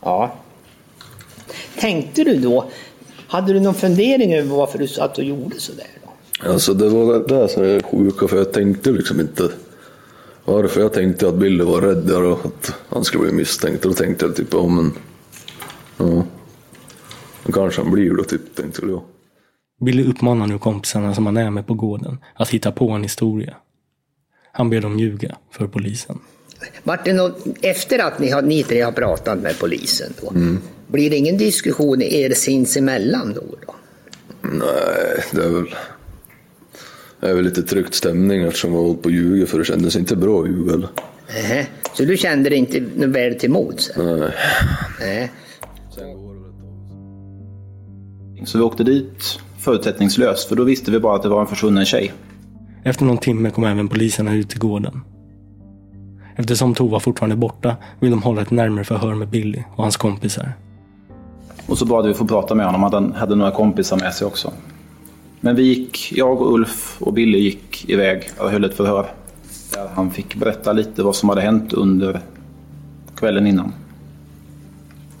Ja. 0.00 0.34
Tänkte 1.78 2.24
du 2.24 2.36
då, 2.36 2.70
hade 3.28 3.52
du 3.52 3.60
någon 3.60 3.74
fundering 3.74 4.34
över 4.34 4.56
varför 4.56 4.78
du 4.78 4.88
satt 4.88 5.18
och 5.18 5.24
gjorde 5.24 5.60
sådär? 5.60 5.86
Då? 6.04 6.52
Alltså 6.52 6.74
det 6.74 6.88
var 6.88 7.14
det 7.14 7.26
där 7.26 7.48
som 7.48 7.62
är 7.62 7.82
sjuka, 7.82 8.28
för 8.28 8.36
jag 8.36 8.52
tänkte 8.52 8.90
liksom 8.90 9.20
inte 9.20 9.50
varför. 10.44 10.80
Jag 10.80 10.92
tänkte 10.92 11.28
att 11.28 11.34
Billy 11.34 11.64
var 11.64 11.80
rädd 11.80 12.06
där 12.06 12.22
och 12.22 12.46
att 12.46 12.74
han 12.88 13.04
skulle 13.04 13.22
bli 13.22 13.32
misstänkt. 13.32 13.84
Och 13.84 13.90
då 13.90 13.96
tänkte 13.96 14.26
jag 14.26 14.36
typ, 14.36 14.48
ja 14.52 14.66
men... 14.66 14.92
Ja. 15.96 16.24
Kanske 17.52 17.82
han 17.82 17.90
blir 17.90 18.14
då, 18.14 18.24
typ, 18.24 18.54
tänkte 18.56 18.86
jag. 18.86 19.02
Billy 19.80 20.04
uppmanar 20.04 20.46
nu 20.46 20.58
kompisarna 20.58 21.14
som 21.14 21.26
han 21.26 21.36
är 21.36 21.50
med 21.50 21.66
på 21.66 21.74
gården 21.74 22.18
att 22.34 22.48
hitta 22.48 22.72
på 22.72 22.90
en 22.90 23.02
historia. 23.02 23.56
Han 24.52 24.70
ber 24.70 24.80
dem 24.80 24.98
ljuga 24.98 25.36
för 25.50 25.66
polisen. 25.66 26.18
Vart 26.82 27.04
det 27.04 27.12
något, 27.12 27.46
efter 27.62 27.98
att 27.98 28.18
ni, 28.18 28.30
har, 28.30 28.42
ni 28.42 28.62
tre 28.62 28.80
har 28.80 28.92
pratat 28.92 29.38
med 29.38 29.58
polisen 29.58 30.12
då, 30.22 30.30
Mm. 30.30 30.58
blir 30.86 31.10
det 31.10 31.16
ingen 31.16 31.36
diskussion 31.38 32.02
er 32.02 32.30
sinsemellan 32.34 33.32
då? 33.34 33.42
då? 33.66 33.74
Nej, 34.42 35.24
det 35.32 35.44
är 35.44 35.48
väl... 35.48 35.74
Det 37.20 37.28
är 37.30 37.34
väl 37.34 37.44
lite 37.44 37.62
tryckt 37.62 37.94
stämning 37.94 38.42
eftersom 38.42 38.70
vi 38.70 38.76
har 38.76 38.84
hållit 38.84 39.02
på 39.02 39.08
att 39.08 39.14
ljuga 39.14 39.46
för 39.46 39.58
det 39.58 39.64
kändes 39.64 39.96
inte 39.96 40.16
bra 40.16 40.42
att 40.42 40.48
ljuga. 40.48 40.72
Eller? 40.74 40.88
Nähä. 41.34 41.66
Så 41.94 42.04
du 42.04 42.16
kände 42.16 42.50
dig 42.50 42.58
inte 42.58 42.80
väl 43.06 43.34
till 43.34 43.50
mods? 43.50 43.90
Nej. 43.96 44.30
Nej. 45.00 45.30
Så 48.46 48.58
vi 48.58 48.64
åkte 48.64 48.84
dit 48.84 49.38
förutsättningslöst, 49.58 50.48
för 50.48 50.56
då 50.56 50.64
visste 50.64 50.90
vi 50.90 51.00
bara 51.00 51.16
att 51.16 51.22
det 51.22 51.28
var 51.28 51.40
en 51.40 51.46
försvunnen 51.46 51.84
tjej. 51.84 52.12
Efter 52.84 53.04
någon 53.04 53.18
timme 53.18 53.50
kom 53.50 53.64
även 53.64 53.88
poliserna 53.88 54.34
ut 54.34 54.50
till 54.50 54.58
gården. 54.58 55.00
Eftersom 56.40 56.74
Tova 56.74 57.00
fortfarande 57.00 57.34
är 57.34 57.38
borta 57.38 57.76
vill 58.00 58.10
de 58.10 58.22
hålla 58.22 58.42
ett 58.42 58.50
närmare 58.50 58.84
förhör 58.84 59.14
med 59.14 59.28
Billy 59.28 59.62
och 59.76 59.82
hans 59.82 59.96
kompisar. 59.96 60.52
Och 61.66 61.78
så 61.78 61.84
bad 61.86 62.06
vi 62.06 62.14
få 62.14 62.26
prata 62.26 62.54
med 62.54 62.66
honom, 62.66 62.82
han 62.82 63.12
hade 63.12 63.34
några 63.34 63.50
kompisar 63.50 63.96
med 63.96 64.14
sig 64.14 64.26
också. 64.26 64.52
Men 65.40 65.56
vi 65.56 65.62
gick, 65.62 66.12
jag 66.12 66.40
och 66.40 66.52
Ulf 66.52 66.96
och 67.00 67.12
Billy 67.12 67.38
gick 67.38 67.90
iväg 67.90 68.30
och 68.38 68.50
höll 68.50 68.64
ett 68.64 68.74
förhör. 68.74 69.06
Där 69.74 69.88
han 69.94 70.10
fick 70.10 70.34
berätta 70.34 70.72
lite 70.72 71.02
vad 71.02 71.16
som 71.16 71.28
hade 71.28 71.40
hänt 71.40 71.72
under 71.72 72.20
kvällen 73.16 73.46
innan. 73.46 73.72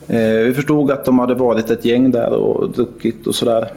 Eh, 0.06 0.46
vi 0.46 0.54
förstod 0.54 0.90
att 0.90 1.04
de 1.04 1.18
hade 1.18 1.34
varit 1.34 1.70
ett 1.70 1.84
gäng 1.84 2.10
där 2.10 2.32
och 2.32 2.70
druckit 2.70 3.26
och 3.26 3.34
sådär. 3.34 3.72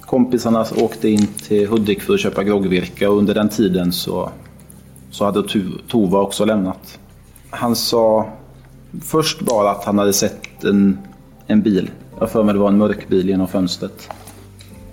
Kompisarna 0.00 0.66
åkte 0.76 1.08
in 1.08 1.26
till 1.26 1.68
Hudik 1.68 2.02
för 2.02 2.14
att 2.14 2.20
köpa 2.20 2.44
groggvirka 2.44 3.10
och 3.10 3.18
under 3.18 3.34
den 3.34 3.48
tiden 3.48 3.92
så, 3.92 4.30
så 5.14 5.24
hade 5.24 5.42
Tova 5.88 6.20
också 6.20 6.44
lämnat. 6.44 6.98
Han 7.50 7.76
sa 7.76 8.28
först 9.02 9.40
bara 9.40 9.70
att 9.70 9.84
han 9.84 9.98
hade 9.98 10.12
sett 10.12 10.64
en, 10.64 10.98
en 11.46 11.62
bil. 11.62 11.90
Jag 12.14 12.20
har 12.20 12.26
för 12.26 12.42
mig 12.42 12.54
det 12.54 12.60
var 12.60 12.68
en 12.68 12.78
mörk 12.78 13.08
bil 13.08 13.28
genom 13.28 13.48
fönstret. 13.48 14.08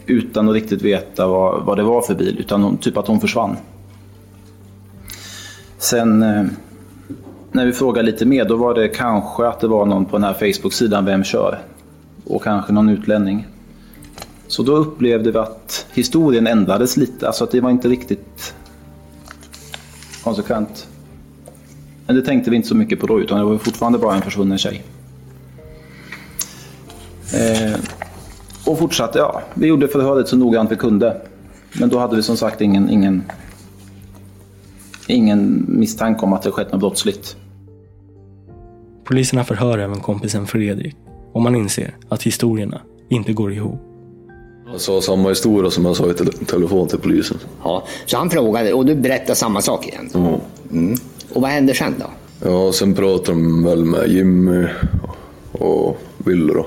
Utan 0.05 0.49
att 0.49 0.53
riktigt 0.53 0.81
veta 0.81 1.27
vad, 1.27 1.65
vad 1.65 1.77
det 1.77 1.83
var 1.83 2.01
för 2.01 2.15
bil, 2.15 2.39
utan 2.39 2.63
hon, 2.63 2.77
typ 2.77 2.97
att 2.97 3.07
hon 3.07 3.19
försvann. 3.19 3.57
Sen 5.77 6.23
eh, 6.23 6.45
när 7.51 7.65
vi 7.65 7.73
frågade 7.73 8.11
lite 8.11 8.25
mer, 8.25 8.45
då 8.45 8.55
var 8.55 8.73
det 8.73 8.87
kanske 8.87 9.47
att 9.47 9.59
det 9.59 9.67
var 9.67 9.85
någon 9.85 10.05
på 10.05 10.17
den 10.17 10.23
här 10.23 10.33
Facebook-sidan 10.33 11.05
Vem 11.05 11.23
kör? 11.23 11.59
Och 12.25 12.43
kanske 12.43 12.73
någon 12.73 12.89
utlänning. 12.89 13.47
Så 14.47 14.63
då 14.63 14.75
upplevde 14.75 15.31
vi 15.31 15.37
att 15.37 15.85
historien 15.93 16.47
ändrades 16.47 16.97
lite, 16.97 17.27
alltså 17.27 17.43
att 17.43 17.51
det 17.51 17.61
var 17.61 17.69
inte 17.69 17.87
riktigt 17.87 18.55
konsekvent. 20.23 20.87
Men 22.07 22.15
det 22.15 22.21
tänkte 22.21 22.49
vi 22.49 22.55
inte 22.55 22.67
så 22.67 22.75
mycket 22.75 22.99
på 22.99 23.07
då, 23.07 23.19
utan 23.19 23.37
det 23.37 23.45
var 23.45 23.57
fortfarande 23.57 23.99
bara 23.99 24.15
en 24.15 24.21
försvunnen 24.21 24.57
tjej. 24.57 24.83
Eh, 27.33 27.79
och 28.65 28.79
fortsatte, 28.79 29.19
ja, 29.19 29.41
vi 29.53 29.67
gjorde 29.67 29.87
förhöret 29.87 30.27
så 30.27 30.37
noggrant 30.37 30.71
vi 30.71 30.75
kunde. 30.75 31.21
Men 31.79 31.89
då 31.89 31.99
hade 31.99 32.15
vi 32.15 32.23
som 32.23 32.37
sagt 32.37 32.61
ingen, 32.61 32.89
ingen, 32.89 33.23
ingen 35.07 35.65
misstanke 35.67 36.21
om 36.21 36.33
att 36.33 36.41
det 36.41 36.51
skett 36.51 36.71
något 36.71 36.79
brottsligt. 36.79 37.37
Poliserna 39.03 39.43
förhör 39.43 39.77
även 39.77 39.99
kompisen 39.99 40.47
Fredrik 40.47 40.95
och 41.33 41.41
man 41.41 41.55
inser 41.55 41.95
att 42.09 42.23
historierna 42.23 42.81
inte 43.09 43.33
går 43.33 43.53
ihop. 43.53 43.90
Jag 44.71 44.81
sa 44.81 45.01
samma 45.01 45.29
historia 45.29 45.71
som 45.71 45.85
jag 45.85 45.95
sa 45.95 46.09
i 46.11 46.13
tele- 46.13 46.31
telefon 46.45 46.87
till 46.87 46.97
polisen. 46.99 47.37
Ja, 47.63 47.83
så 48.05 48.17
han 48.17 48.29
frågade 48.29 48.73
och 48.73 48.85
du 48.85 48.95
berättade 48.95 49.35
samma 49.35 49.61
sak 49.61 49.87
igen? 49.87 50.09
Ja. 50.13 50.39
Mm. 50.71 50.97
Och 51.33 51.41
vad 51.41 51.51
hände 51.51 51.73
sen 51.73 51.95
då? 51.99 52.05
Ja, 52.49 52.71
sen 52.71 52.93
pratade 52.95 53.31
de 53.31 53.63
väl 53.63 53.85
med 53.85 54.07
Jimmy 54.11 54.65
och 55.51 55.97
Wille 56.17 56.53
då. 56.53 56.65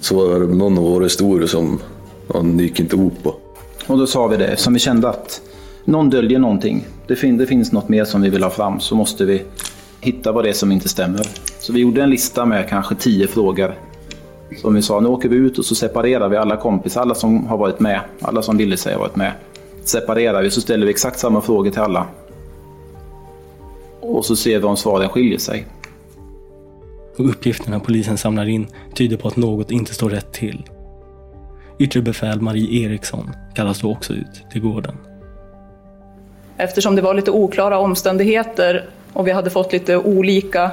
Så 0.00 0.16
var 0.28 0.40
det 0.40 0.46
någon 0.54 0.78
av 0.78 0.84
våra 0.84 1.04
historier 1.04 1.46
som 1.46 1.78
han 2.34 2.58
gick 2.58 2.80
inte 2.80 2.96
ihop 2.96 3.22
på. 3.22 3.34
Och 3.86 3.98
då 3.98 4.06
sa 4.06 4.26
vi 4.26 4.36
det, 4.36 4.56
som 4.56 4.72
vi 4.74 4.78
kände 4.80 5.08
att 5.08 5.40
någon 5.84 6.10
döljer 6.10 6.38
någonting. 6.38 6.84
Det, 7.06 7.16
fin- 7.16 7.36
det 7.38 7.46
finns 7.46 7.72
något 7.72 7.88
mer 7.88 8.04
som 8.04 8.22
vi 8.22 8.28
vill 8.28 8.42
ha 8.42 8.50
fram, 8.50 8.80
så 8.80 8.94
måste 8.94 9.24
vi 9.24 9.42
hitta 10.00 10.32
vad 10.32 10.44
det 10.44 10.48
är 10.48 10.52
som 10.54 10.72
inte 10.72 10.88
stämmer. 10.88 11.26
Så 11.58 11.72
vi 11.72 11.80
gjorde 11.80 12.02
en 12.02 12.10
lista 12.10 12.44
med 12.46 12.68
kanske 12.68 12.94
tio 12.94 13.26
frågor. 13.26 13.74
Som 14.56 14.74
vi 14.74 14.82
sa, 14.82 15.00
nu 15.00 15.08
åker 15.08 15.28
vi 15.28 15.36
ut 15.36 15.58
och 15.58 15.64
så 15.64 15.74
separerar 15.74 16.28
vi 16.28 16.36
alla 16.36 16.56
kompisar, 16.56 17.00
alla 17.00 17.14
som 17.14 17.46
har 17.46 17.56
varit 17.56 17.80
med, 17.80 18.00
alla 18.20 18.42
som 18.42 18.56
ville 18.56 18.76
säga 18.76 18.98
varit 18.98 19.16
med. 19.16 19.32
Separerar 19.84 20.42
vi, 20.42 20.50
så 20.50 20.60
ställer 20.60 20.86
vi 20.86 20.92
exakt 20.92 21.18
samma 21.18 21.40
frågor 21.40 21.70
till 21.70 21.80
alla. 21.80 22.06
Och 24.00 24.24
så 24.24 24.36
ser 24.36 24.58
vi 24.58 24.64
om 24.64 24.76
svaren 24.76 25.08
skiljer 25.08 25.38
sig. 25.38 25.66
Och 27.16 27.28
uppgifterna 27.28 27.80
polisen 27.80 28.18
samlar 28.18 28.48
in 28.48 28.66
tyder 28.94 29.16
på 29.16 29.28
att 29.28 29.36
något 29.36 29.70
inte 29.70 29.94
står 29.94 30.10
rätt 30.10 30.32
till. 30.32 30.64
Yttre 31.78 32.02
befäl 32.02 32.40
Marie 32.40 32.84
Eriksson 32.84 33.30
kallas 33.54 33.80
då 33.80 33.92
också 33.92 34.12
ut 34.12 34.50
till 34.52 34.60
gården. 34.60 34.96
Eftersom 36.56 36.96
det 36.96 37.02
var 37.02 37.14
lite 37.14 37.30
oklara 37.30 37.78
omständigheter 37.78 38.88
och 39.12 39.26
vi 39.26 39.30
hade 39.30 39.50
fått 39.50 39.72
lite 39.72 39.96
olika, 39.96 40.70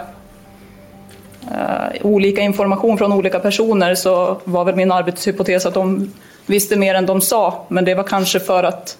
Eh, 1.47 2.05
olika 2.05 2.41
information 2.41 2.97
från 2.97 3.13
olika 3.13 3.39
personer 3.39 3.95
så 3.95 4.37
var 4.43 4.65
väl 4.65 4.75
min 4.75 4.91
arbetshypotes 4.91 5.65
att 5.65 5.73
de 5.73 6.13
visste 6.45 6.75
mer 6.75 6.95
än 6.95 7.05
de 7.05 7.21
sa, 7.21 7.65
men 7.67 7.85
det 7.85 7.95
var 7.95 8.03
kanske 8.03 8.39
för 8.39 8.63
att 8.63 8.97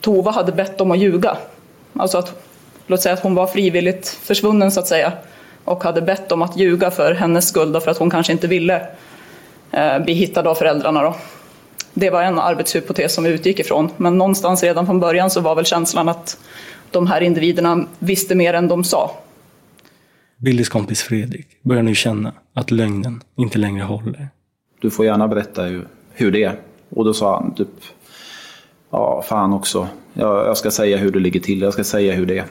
Tova 0.00 0.30
hade 0.30 0.52
bett 0.52 0.78
dem 0.78 0.90
att 0.90 0.98
ljuga. 0.98 1.36
Alltså 1.96 2.18
att, 2.18 2.42
låt 2.86 3.02
säga 3.02 3.12
att 3.12 3.22
hon 3.22 3.34
var 3.34 3.46
frivilligt 3.46 4.08
försvunnen 4.08 4.70
så 4.70 4.80
att 4.80 4.86
säga 4.86 5.12
och 5.64 5.84
hade 5.84 6.02
bett 6.02 6.28
dem 6.28 6.42
att 6.42 6.56
ljuga 6.56 6.90
för 6.90 7.14
hennes 7.14 7.48
skull, 7.48 7.72
då, 7.72 7.80
för 7.80 7.90
att 7.90 7.98
hon 7.98 8.10
kanske 8.10 8.32
inte 8.32 8.46
ville 8.46 8.86
eh, 9.70 9.98
bli 9.98 10.14
hittad 10.14 10.46
av 10.46 10.54
föräldrarna. 10.54 11.02
Då. 11.02 11.14
Det 11.94 12.10
var 12.10 12.22
en 12.22 12.38
arbetshypotes 12.38 13.14
som 13.14 13.24
vi 13.24 13.30
utgick 13.30 13.58
ifrån, 13.58 13.90
men 13.96 14.18
någonstans 14.18 14.62
redan 14.62 14.86
från 14.86 15.00
början 15.00 15.30
så 15.30 15.40
var 15.40 15.54
väl 15.54 15.64
känslan 15.64 16.08
att 16.08 16.38
de 16.90 17.06
här 17.06 17.20
individerna 17.20 17.84
visste 17.98 18.34
mer 18.34 18.54
än 18.54 18.68
de 18.68 18.84
sa. 18.84 19.10
Billys 20.42 20.68
kompis 20.68 21.02
Fredrik 21.02 21.46
börjar 21.62 21.82
nu 21.82 21.94
känna 21.94 22.32
att 22.54 22.70
lögnen 22.70 23.22
inte 23.36 23.58
längre 23.58 23.84
håller. 23.84 24.28
Du 24.80 24.90
får 24.90 25.04
gärna 25.04 25.28
berätta 25.28 25.62
hur, 25.62 25.88
hur 26.12 26.32
det 26.32 26.44
är. 26.44 26.60
Och 26.88 27.04
då 27.04 27.14
sa 27.14 27.36
han 27.36 27.54
typ, 27.54 27.68
ja 28.90 29.24
fan 29.28 29.52
också, 29.52 29.88
jag, 30.12 30.46
jag 30.46 30.56
ska 30.56 30.70
säga 30.70 30.96
hur 30.96 31.10
det 31.10 31.18
ligger 31.18 31.40
till, 31.40 31.60
jag 31.60 31.72
ska 31.72 31.84
säga 31.84 32.12
hur 32.12 32.26
det 32.26 32.38
är. 32.38 32.44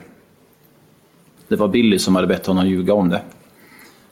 Det 1.48 1.56
var 1.56 1.68
Billy 1.68 2.00
som 2.00 2.16
hade 2.16 2.28
bett 2.28 2.46
honom 2.46 2.68
ljuga 2.68 2.94
om 2.94 3.10
det. 3.10 3.22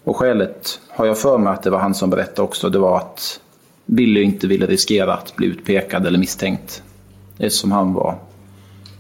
Och 0.04 0.18
skälet 0.18 0.80
har 0.90 1.06
jag 1.06 1.18
för 1.18 1.38
mig 1.38 1.54
att 1.54 1.64
det 1.64 1.70
var 1.70 1.80
han 1.80 1.96
som 1.96 2.10
berättade 2.10 2.42
också, 2.42 2.70
det 2.70 2.80
var 2.80 2.98
att 2.98 3.42
Billy 3.86 4.22
inte 4.22 4.48
ville 4.48 4.66
riskera 4.66 5.14
att 5.14 5.36
bli 5.36 5.48
utpekad 5.48 6.08
eller 6.08 6.20
misstänkt. 6.20 6.84
Eftersom 7.38 7.72
han 7.72 7.94
var 7.94 8.20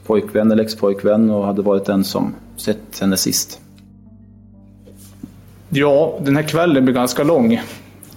pojkvän 0.06 0.52
eller 0.52 0.63
expojkvän 0.63 1.30
och 1.30 1.46
hade 1.46 1.62
varit 1.62 1.86
den 1.86 2.04
som 2.04 2.36
sett 2.58 3.00
henne 3.00 3.18
sist. 3.18 3.62
Ja, 5.70 6.20
den 6.22 6.36
här 6.36 6.44
kvällen 6.44 6.86
blir 6.86 6.96
ganska 6.96 7.24
lång. 7.24 7.54
Eh, 7.54 7.64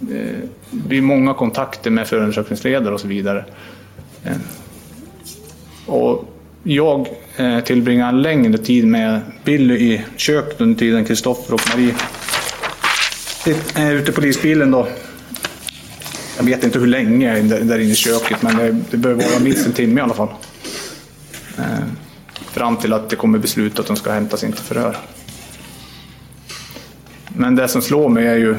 det 0.00 0.88
blir 0.88 1.02
många 1.02 1.34
kontakter 1.34 1.90
med 1.90 2.08
förundersökningsledare 2.08 2.94
och 2.94 3.00
så 3.00 3.08
vidare. 3.08 3.44
Eh, 4.24 4.36
och 5.86 6.24
jag 6.62 7.08
eh, 7.36 7.60
tillbringar 7.60 8.08
en 8.08 8.22
längre 8.22 8.58
tid 8.58 8.86
med 8.86 9.20
Billy 9.44 9.74
i 9.74 10.04
köket 10.16 10.60
under 10.60 10.78
tiden 10.78 11.04
Kristoffer 11.04 11.54
och 11.54 11.60
Marie 11.70 11.94
är 13.74 13.92
ute 13.92 14.10
i 14.10 14.14
polisbilen 14.14 14.70
då. 14.70 14.88
Jag 16.36 16.44
vet 16.44 16.64
inte 16.64 16.78
hur 16.78 16.86
länge 16.86 17.42
där 17.42 17.60
där 17.60 17.78
inne 17.78 17.92
i 17.92 17.94
köket, 17.94 18.42
men 18.42 18.56
det, 18.56 18.76
det 18.90 18.96
bör 18.96 19.14
vara 19.14 19.40
minst 19.40 19.66
en 19.66 19.72
timme 19.72 20.00
i 20.00 20.02
alla 20.02 20.14
fall. 20.14 20.28
Fram 22.52 22.76
till 22.76 22.92
att 22.92 23.10
det 23.10 23.16
kommer 23.16 23.38
beslut 23.38 23.78
att 23.78 23.86
de 23.86 23.96
ska 23.96 24.12
hämtas 24.12 24.44
in 24.44 24.52
till 24.52 24.64
förhör. 24.64 24.96
Men 27.36 27.56
det 27.56 27.68
som 27.68 27.82
slår 27.82 28.08
mig 28.08 28.26
är 28.26 28.36
ju 28.36 28.56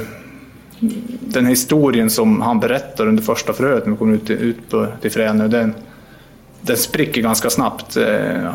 den 1.19 1.45
historien 1.45 2.09
som 2.09 2.41
han 2.41 2.59
berättar 2.59 3.07
under 3.07 3.23
första 3.23 3.53
förhöret 3.53 3.85
när 3.85 3.91
vi 3.91 3.97
kommer 3.97 4.13
ut, 4.13 4.29
ut 4.29 4.69
på, 4.69 4.87
till 5.01 5.11
Fränö. 5.11 5.47
Den, 5.47 5.73
den 6.61 6.77
spricker 6.77 7.21
ganska 7.21 7.49
snabbt. 7.49 7.97
Eh, 7.97 8.51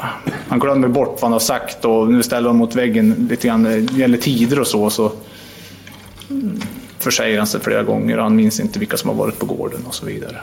han 0.48 0.58
glömmer 0.58 0.88
bort 0.88 1.08
vad 1.08 1.22
han 1.22 1.32
har 1.32 1.38
sagt 1.38 1.84
och 1.84 2.12
nu 2.12 2.22
ställer 2.22 2.48
han 2.48 2.56
mot 2.56 2.74
väggen 2.74 3.26
lite 3.30 3.48
grann. 3.48 3.62
Det 3.62 3.78
gäller 3.78 4.18
tider 4.18 4.60
och 4.60 4.66
så. 4.66 4.90
så 4.90 5.12
försäger 6.98 7.38
han 7.38 7.46
sig 7.46 7.60
flera 7.60 7.82
gånger. 7.82 8.18
Han 8.18 8.36
minns 8.36 8.60
inte 8.60 8.78
vilka 8.78 8.96
som 8.96 9.10
har 9.10 9.16
varit 9.16 9.38
på 9.38 9.46
gården 9.46 9.80
och 9.86 9.94
så 9.94 10.06
vidare. 10.06 10.36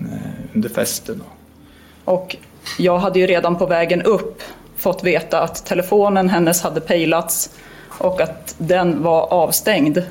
Eh, 0.00 0.06
under 0.54 0.68
festen. 0.68 1.22
Och 2.04 2.36
jag 2.78 2.98
hade 2.98 3.18
ju 3.18 3.26
redan 3.26 3.56
på 3.56 3.66
vägen 3.66 4.02
upp 4.02 4.42
fått 4.76 5.04
veta 5.04 5.40
att 5.42 5.66
telefonen 5.66 6.28
hennes 6.28 6.62
hade 6.62 6.80
pejlats 6.80 7.50
och 8.00 8.20
att 8.20 8.54
den 8.58 9.02
var 9.02 9.32
avstängd. 9.32 10.02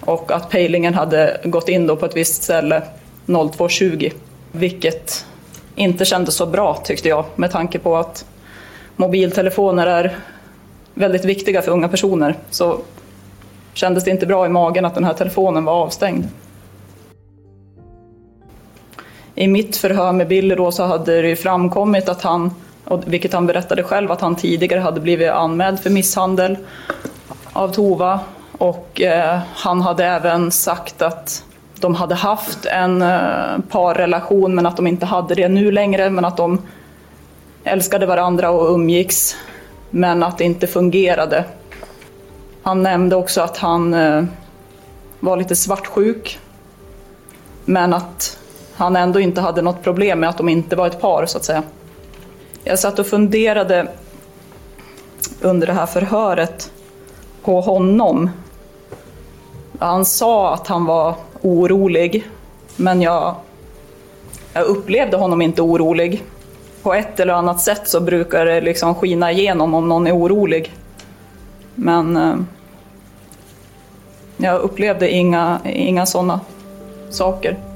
Och 0.00 0.32
att 0.32 0.50
pejlingen 0.50 0.94
hade 0.94 1.40
gått 1.44 1.68
in 1.68 1.86
då 1.86 1.96
på 1.96 2.06
ett 2.06 2.16
visst 2.16 2.42
ställe 2.42 2.82
02.20. 3.26 4.12
Vilket 4.52 5.26
inte 5.74 6.04
kändes 6.04 6.34
så 6.34 6.46
bra 6.46 6.74
tyckte 6.84 7.08
jag 7.08 7.24
med 7.36 7.50
tanke 7.50 7.78
på 7.78 7.96
att 7.96 8.24
mobiltelefoner 8.96 9.86
är 9.86 10.16
väldigt 10.94 11.24
viktiga 11.24 11.62
för 11.62 11.72
unga 11.72 11.88
personer. 11.88 12.34
Så 12.50 12.78
kändes 13.74 14.04
det 14.04 14.10
inte 14.10 14.26
bra 14.26 14.46
i 14.46 14.48
magen 14.48 14.84
att 14.84 14.94
den 14.94 15.04
här 15.04 15.14
telefonen 15.14 15.64
var 15.64 15.72
avstängd. 15.72 16.24
I 19.34 19.48
mitt 19.48 19.76
förhör 19.76 20.12
med 20.12 20.28
Billy 20.28 20.54
då 20.54 20.72
så 20.72 20.82
hade 20.82 21.22
det 21.22 21.36
framkommit 21.36 22.08
att 22.08 22.22
han, 22.22 22.54
vilket 23.06 23.32
han 23.32 23.46
berättade 23.46 23.82
själv, 23.82 24.12
att 24.12 24.20
han 24.20 24.36
tidigare 24.36 24.80
hade 24.80 25.00
blivit 25.00 25.30
anmäld 25.30 25.80
för 25.80 25.90
misshandel 25.90 26.56
av 27.52 27.68
Tova. 27.68 28.20
Och 28.58 29.00
eh, 29.00 29.40
han 29.54 29.80
hade 29.80 30.04
även 30.04 30.50
sagt 30.50 31.02
att 31.02 31.44
de 31.80 31.94
hade 31.94 32.14
haft 32.14 32.66
en 32.66 33.02
eh, 33.02 33.58
parrelation 33.70 34.54
men 34.54 34.66
att 34.66 34.76
de 34.76 34.86
inte 34.86 35.06
hade 35.06 35.34
det 35.34 35.48
nu 35.48 35.72
längre. 35.72 36.10
Men 36.10 36.24
att 36.24 36.36
de 36.36 36.62
älskade 37.64 38.06
varandra 38.06 38.50
och 38.50 38.74
umgicks. 38.74 39.36
Men 39.90 40.22
att 40.22 40.38
det 40.38 40.44
inte 40.44 40.66
fungerade. 40.66 41.44
Han 42.62 42.82
nämnde 42.82 43.16
också 43.16 43.40
att 43.40 43.56
han 43.56 43.94
eh, 43.94 44.24
var 45.20 45.36
lite 45.36 45.56
svartsjuk. 45.56 46.38
Men 47.64 47.94
att 47.94 48.38
han 48.76 48.96
ändå 48.96 49.20
inte 49.20 49.40
hade 49.40 49.62
något 49.62 49.82
problem 49.82 50.20
med 50.20 50.28
att 50.28 50.38
de 50.38 50.48
inte 50.48 50.76
var 50.76 50.86
ett 50.86 51.00
par 51.00 51.26
så 51.26 51.38
att 51.38 51.44
säga. 51.44 51.62
Jag 52.64 52.78
satt 52.78 52.98
och 52.98 53.06
funderade 53.06 53.88
under 55.40 55.66
det 55.66 55.72
här 55.72 55.86
förhöret 55.86 56.70
på 57.44 57.60
honom. 57.60 58.30
Han 59.78 60.04
sa 60.04 60.54
att 60.54 60.66
han 60.66 60.84
var 60.84 61.14
orolig, 61.42 62.28
men 62.76 63.02
jag, 63.02 63.34
jag 64.52 64.64
upplevde 64.64 65.16
honom 65.16 65.42
inte 65.42 65.62
orolig. 65.62 66.24
På 66.82 66.94
ett 66.94 67.20
eller 67.20 67.34
annat 67.34 67.60
sätt 67.60 67.88
så 67.88 68.00
brukar 68.00 68.46
det 68.46 68.60
liksom 68.60 68.94
skina 68.94 69.32
igenom 69.32 69.74
om 69.74 69.88
någon 69.88 70.06
är 70.06 70.16
orolig. 70.16 70.74
Men 71.74 72.16
eh, 72.16 72.34
jag 74.36 74.60
upplevde 74.60 75.10
inga, 75.10 75.60
inga 75.64 76.06
sådana 76.06 76.40
saker. 77.10 77.69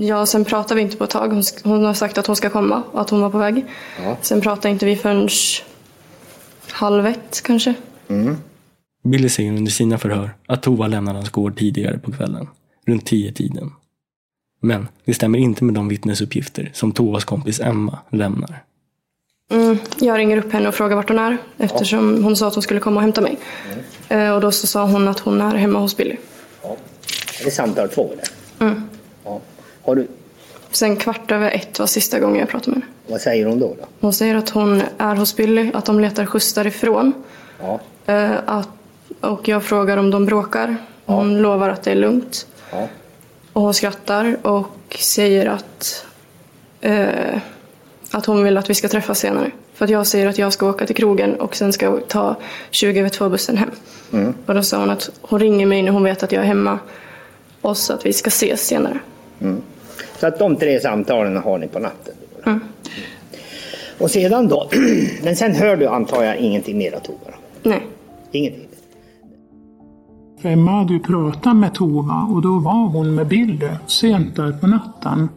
Ja, 0.00 0.26
sen 0.26 0.44
pratade 0.44 0.74
vi 0.74 0.82
inte 0.82 0.96
på 0.96 1.04
ett 1.04 1.10
tag. 1.10 1.28
Hon, 1.28 1.42
hon 1.64 1.84
har 1.84 1.94
sagt 1.94 2.18
att 2.18 2.26
hon 2.26 2.36
ska 2.36 2.50
komma 2.50 2.82
och 2.92 3.00
att 3.00 3.10
hon 3.10 3.20
var 3.20 3.30
på 3.30 3.38
väg. 3.38 3.64
Ja. 4.04 4.16
Sen 4.22 4.40
pratade 4.40 4.68
inte 4.68 4.86
vi 4.86 4.96
förrän 4.96 5.28
halv 6.70 7.06
ett 7.06 7.40
kanske. 7.44 7.74
Billy 9.04 9.28
säger 9.28 9.52
under 9.52 9.72
sina 9.72 9.98
förhör 9.98 10.30
att 10.46 10.62
Tova 10.62 10.86
lämnade 10.86 11.18
hans 11.18 11.30
gård 11.30 11.58
tidigare 11.58 11.98
på 11.98 12.12
kvällen, 12.12 12.48
runt 12.86 13.06
tio 13.06 13.32
tiden. 13.32 13.72
Men 14.60 14.88
det 15.04 15.14
stämmer 15.14 15.38
inte 15.38 15.64
med 15.64 15.74
de 15.74 15.88
vittnesuppgifter 15.88 16.70
som 16.74 16.92
Tovas 16.92 17.24
kompis 17.24 17.60
Emma 17.60 17.98
lämnar. 18.10 18.62
Mm, 19.50 19.78
jag 19.98 20.18
ringer 20.18 20.36
upp 20.36 20.52
henne 20.52 20.68
och 20.68 20.74
frågar 20.74 20.96
vart 20.96 21.08
hon 21.08 21.18
är 21.18 21.38
eftersom 21.58 22.24
hon 22.24 22.36
sa 22.36 22.48
att 22.48 22.54
hon 22.54 22.62
skulle 22.62 22.80
komma 22.80 22.96
och 22.96 23.02
hämta 23.02 23.20
mig. 23.20 23.38
Eh, 24.08 24.30
och 24.30 24.40
då 24.40 24.52
så 24.52 24.66
sa 24.66 24.86
hon 24.86 25.08
att 25.08 25.18
hon 25.18 25.40
är 25.40 25.54
hemma 25.54 25.78
hos 25.78 25.96
Billy. 25.96 26.16
Är 27.40 27.44
det 27.44 27.50
samtal 27.50 27.88
två 27.88 28.10
där? 28.16 28.66
Mm. 28.66 28.82
Ja. 29.24 29.40
Har 29.88 29.94
du, 29.94 30.06
Sen 30.70 30.96
kvart 30.96 31.32
över 31.32 31.50
ett 31.50 31.78
var 31.78 31.86
sista 31.86 32.18
gången 32.18 32.40
jag 32.40 32.48
pratade 32.48 32.70
med 32.70 32.82
henne. 32.82 32.94
vad 33.06 33.20
säger 33.20 33.46
hon 33.46 33.58
då? 33.58 33.66
då? 33.66 33.86
Hon 34.00 34.12
säger 34.12 34.34
att 34.34 34.48
hon 34.48 34.82
är 34.98 35.14
hos 35.14 35.36
Billy, 35.36 35.70
att 35.74 35.84
de 35.84 36.00
letar 36.00 36.26
skjuts 36.26 36.52
därifrån. 36.52 37.12
Ja. 37.60 37.80
Eh, 38.06 38.30
att, 38.46 38.68
och 39.20 39.48
jag 39.48 39.64
frågar 39.64 39.96
om 39.96 40.10
de 40.10 40.26
bråkar. 40.26 40.76
Hon 41.04 41.38
lovar 41.42 41.68
att 41.68 41.82
det 41.82 41.90
är 41.90 41.94
lugnt. 41.94 42.46
Ja. 42.70 42.88
Och 43.52 43.62
hon 43.62 43.74
skrattar 43.74 44.46
och 44.46 44.96
säger 44.98 45.46
att, 45.46 46.06
eh, 46.80 47.38
att 48.10 48.26
hon 48.26 48.44
vill 48.44 48.56
att 48.56 48.70
vi 48.70 48.74
ska 48.74 48.88
träffas 48.88 49.18
senare. 49.18 49.50
För 49.74 49.84
att 49.84 49.90
jag 49.90 50.06
säger 50.06 50.26
att 50.26 50.38
jag 50.38 50.52
ska 50.52 50.68
åka 50.68 50.86
till 50.86 50.96
krogen 50.96 51.34
och 51.34 51.56
sen 51.56 51.72
ska 51.72 51.86
jag 51.86 52.08
ta 52.08 52.36
20 52.70 53.00
över 53.00 53.08
2 53.08 53.28
bussen 53.28 53.56
hem. 53.56 53.70
Mm. 54.12 54.34
Och 54.46 54.54
då 54.54 54.62
sa 54.62 54.78
hon 54.78 54.90
att 54.90 55.10
hon 55.20 55.40
ringer 55.40 55.66
mig 55.66 55.82
när 55.82 55.92
hon 55.92 56.04
vet 56.04 56.22
att 56.22 56.32
jag 56.32 56.42
är 56.42 56.46
hemma. 56.46 56.78
Och 57.60 57.76
så 57.76 57.92
att 57.92 58.06
vi 58.06 58.12
ska 58.12 58.28
ses 58.28 58.66
senare. 58.66 58.98
Mm. 59.40 59.62
Så 60.20 60.26
att 60.26 60.38
de 60.38 60.56
tre 60.56 60.80
samtalen 60.80 61.36
har 61.36 61.58
ni 61.58 61.68
på 61.68 61.78
natten? 61.78 62.14
Mm. 62.46 62.60
Och 63.98 64.10
sedan 64.10 64.48
då? 64.48 64.70
Men 65.22 65.36
sen 65.36 65.54
hör 65.54 65.76
du 65.76 65.86
antar 65.86 66.22
jag 66.22 66.36
ingenting 66.36 66.78
mer 66.78 66.92
av 66.92 67.00
Tova? 67.00 67.34
Nej. 67.62 67.86
Ingenting? 68.32 68.68
Emma 70.42 70.70
hade 70.70 70.92
ju 70.92 71.00
pratat 71.00 71.56
med 71.56 71.74
Tova 71.74 72.28
och 72.30 72.42
då 72.42 72.58
var 72.58 72.88
hon 72.88 73.14
med 73.14 73.26
Billy 73.26 73.68
sent 73.86 74.36
där 74.36 74.52
på 74.52 74.66
natten. 74.66 75.28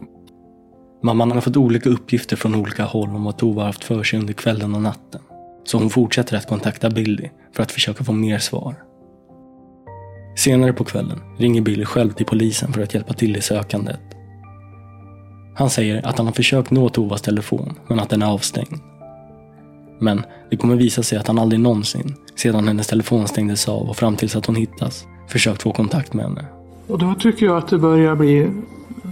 Mamman 1.02 1.30
har 1.30 1.40
fått 1.40 1.56
olika 1.56 1.90
uppgifter 1.90 2.36
från 2.36 2.54
olika 2.54 2.84
håll 2.84 3.08
om 3.08 3.24
vad 3.24 3.36
Tova 3.36 3.62
har 3.62 3.66
haft 3.66 3.84
för 3.84 4.02
sig 4.02 4.18
under 4.18 4.32
kvällen 4.32 4.74
och 4.74 4.82
natten. 4.82 5.20
Så 5.64 5.78
hon 5.78 5.90
fortsätter 5.90 6.36
att 6.36 6.48
kontakta 6.48 6.90
Billy 6.90 7.28
för 7.52 7.62
att 7.62 7.72
försöka 7.72 8.04
få 8.04 8.12
mer 8.12 8.38
svar. 8.38 8.74
Senare 10.36 10.72
på 10.72 10.84
kvällen 10.84 11.20
ringer 11.38 11.60
Billy 11.60 11.84
själv 11.84 12.12
till 12.12 12.26
polisen 12.26 12.72
för 12.72 12.82
att 12.82 12.94
hjälpa 12.94 13.14
till 13.14 13.36
i 13.36 13.40
sökandet. 13.40 14.00
Han 15.54 15.70
säger 15.70 16.06
att 16.06 16.18
han 16.18 16.26
har 16.26 16.34
försökt 16.34 16.70
nå 16.70 16.88
Tovas 16.88 17.22
telefon, 17.22 17.74
men 17.88 18.00
att 18.00 18.08
den 18.08 18.22
är 18.22 18.26
avstängd. 18.26 18.80
Men 19.98 20.22
det 20.50 20.56
kommer 20.56 20.76
visa 20.76 21.02
sig 21.02 21.18
att 21.18 21.26
han 21.26 21.38
aldrig 21.38 21.60
någonsin, 21.60 22.14
sedan 22.34 22.68
hennes 22.68 22.86
telefon 22.86 23.28
stängdes 23.28 23.68
av 23.68 23.90
och 23.90 23.96
fram 23.96 24.16
tills 24.16 24.36
att 24.36 24.46
hon 24.46 24.56
hittas, 24.56 25.04
försökt 25.28 25.62
få 25.62 25.72
kontakt 25.72 26.14
med 26.14 26.24
henne. 26.24 26.44
Och 26.86 26.98
då 26.98 27.14
tycker 27.14 27.46
jag 27.46 27.56
att 27.56 27.68
det 27.68 27.78
börjar 27.78 28.14
bli 28.14 28.50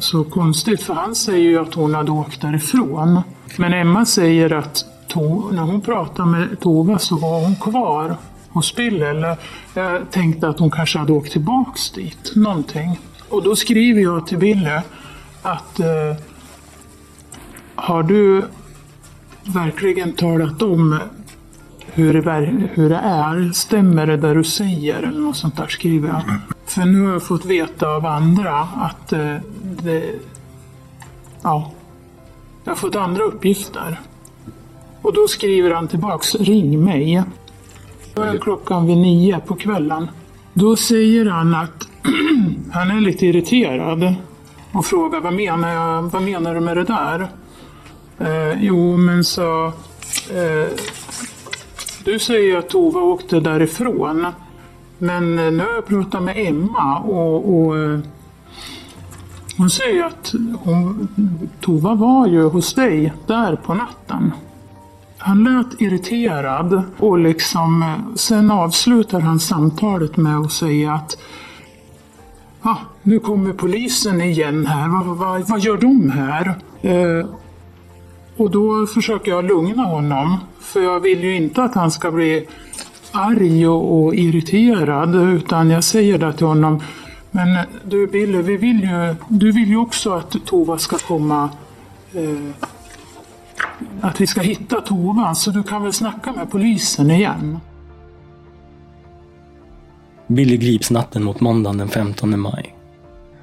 så 0.01 0.25
konstigt, 0.25 0.83
för 0.83 0.95
han 0.95 1.15
säger 1.15 1.51
ju 1.51 1.59
att 1.59 1.75
hon 1.75 1.95
hade 1.95 2.11
åkt 2.11 2.41
därifrån. 2.41 3.21
Men 3.57 3.75
Emma 3.75 4.05
säger 4.05 4.53
att 4.53 4.85
to, 5.09 5.51
när 5.53 5.63
hon 5.63 5.81
pratade 5.81 6.29
med 6.29 6.61
Tova 6.61 6.99
så 6.99 7.17
var 7.17 7.41
hon 7.41 7.57
kvar 7.57 8.17
hos 8.49 8.77
Bill. 8.77 9.03
Eller 9.03 9.37
jag 9.75 10.11
tänkte 10.11 10.49
att 10.49 10.59
hon 10.59 10.71
kanske 10.71 10.99
hade 10.99 11.13
åkt 11.13 11.33
tillbaks 11.33 11.91
dit, 11.91 12.33
någonting. 12.37 13.01
Och 13.29 13.43
då 13.43 13.57
skriver 13.57 14.03
jag 14.03 14.27
till 14.27 14.39
Bille 14.39 14.83
att 15.43 15.81
eh, 15.81 15.87
har 17.81 18.03
du 18.03 18.45
verkligen 19.45 20.13
talat 20.13 20.63
om 20.63 20.99
hur 21.93 22.13
det, 22.13 22.21
ver- 22.21 22.69
hur 22.75 22.89
det 22.89 22.97
är? 22.97 23.53
Stämmer 23.53 24.07
det 24.07 24.17
där 24.17 24.35
du 24.35 24.45
säger? 24.45 25.03
Eller 25.03 25.21
något 25.21 25.37
sånt 25.37 25.57
där 25.57 25.67
skriver 25.67 26.09
jag. 26.09 26.23
För 26.67 26.85
nu 26.85 27.01
har 27.03 27.13
jag 27.13 27.23
fått 27.23 27.45
veta 27.45 27.89
av 27.89 28.07
andra 28.07 28.59
att 28.61 29.13
eh, 29.13 29.37
det... 29.63 30.05
Ja. 31.43 31.73
Jag 32.65 32.71
har 32.71 32.77
fått 32.77 32.97
andra 32.97 33.23
uppgifter. 33.23 34.01
Och 35.03 35.15
då 35.15 35.29
skriver 35.29 35.71
han 35.71 35.89
tillbaks, 35.89 36.35
ring 36.35 36.85
mig. 36.85 37.23
Då 38.15 38.23
är 38.23 38.39
klockan 38.39 38.87
vid 38.87 38.97
nio 38.97 39.41
på 39.41 39.55
kvällen. 39.55 40.11
Då 40.53 40.77
säger 40.77 41.27
han 41.27 41.55
att 41.55 41.89
han 42.73 42.91
är 42.91 43.01
lite 43.01 43.27
irriterad 43.27 44.15
och 44.73 44.87
frågar 44.87 45.21
vad 45.21 45.35
menar, 45.35 45.69
jag, 45.69 46.03
vad 46.03 46.23
menar 46.23 46.55
du 46.55 46.61
med 46.61 46.77
det 46.77 46.85
där? 46.85 47.29
Eh, 48.21 48.63
jo, 48.63 48.97
men 48.97 49.25
så... 49.25 49.67
Eh, 50.31 50.69
du 52.05 52.19
säger 52.19 52.59
att 52.59 52.69
Tova 52.69 53.01
åkte 53.01 53.41
därifrån. 53.41 54.27
Men 54.99 55.39
eh, 55.39 55.53
nu 55.53 55.59
har 55.59 55.75
jag 55.75 55.87
pratat 55.87 56.23
med 56.23 56.49
Emma 56.49 56.99
och, 56.99 57.55
och 57.55 57.79
eh, 57.79 57.99
hon 59.57 59.71
säger 59.71 60.05
att 60.05 60.35
hon, 60.59 61.09
Tova 61.61 61.95
var 61.95 62.27
ju 62.27 62.43
hos 62.43 62.75
dig 62.75 63.13
där 63.27 63.57
på 63.57 63.75
natten. 63.75 64.33
Han 65.19 65.45
lät 65.45 65.81
irriterad 65.81 66.83
och 66.99 67.19
liksom, 67.19 67.83
eh, 67.83 68.15
sen 68.15 68.51
avslutar 68.51 69.21
han 69.21 69.41
samtalet 69.41 70.17
med 70.17 70.37
att 70.37 70.53
säga 70.53 70.93
att 70.93 71.19
ah, 72.63 72.77
nu 73.03 73.19
kommer 73.19 73.53
polisen 73.53 74.21
igen 74.21 74.67
här, 74.67 74.89
vad, 74.89 75.17
vad, 75.17 75.49
vad 75.49 75.61
gör 75.61 75.77
de 75.77 76.11
här? 76.11 76.55
Eh, 76.83 77.27
och 78.41 78.51
då 78.51 78.87
försöker 78.87 79.31
jag 79.31 79.45
lugna 79.45 79.83
honom, 79.83 80.39
för 80.61 80.81
jag 80.81 81.01
vill 81.01 81.25
ju 81.25 81.37
inte 81.37 81.63
att 81.63 81.75
han 81.75 81.91
ska 81.91 82.11
bli 82.11 82.47
arg 83.13 83.69
och, 83.69 84.05
och 84.05 84.15
irriterad, 84.15 85.15
utan 85.15 85.71
jag 85.71 85.85
säger 85.85 86.19
det 86.19 86.33
till 86.33 86.47
honom. 86.47 86.83
Men 87.31 87.67
du 87.85 88.07
Bille, 88.07 88.43
vi 88.43 88.57
vill 88.57 88.81
ju, 88.81 89.15
du 89.29 89.53
vill 89.53 89.69
ju 89.69 89.77
också 89.77 90.13
att 90.13 90.37
Tova 90.47 90.79
ska 90.79 90.99
komma 90.99 91.49
eh, 92.15 92.67
att 94.01 94.21
vi 94.21 94.27
ska 94.27 94.41
hitta 94.41 94.81
Tova, 94.81 95.35
så 95.35 95.51
du 95.51 95.63
kan 95.63 95.83
väl 95.83 95.93
snacka 95.93 96.33
med 96.33 96.51
polisen 96.51 97.11
igen. 97.11 97.61
Billy 100.27 100.57
grips 100.57 100.91
natten 100.91 101.25
mot 101.25 101.41
måndagen 101.41 101.79
den 101.79 101.89
15 101.89 102.41
maj. 102.41 102.80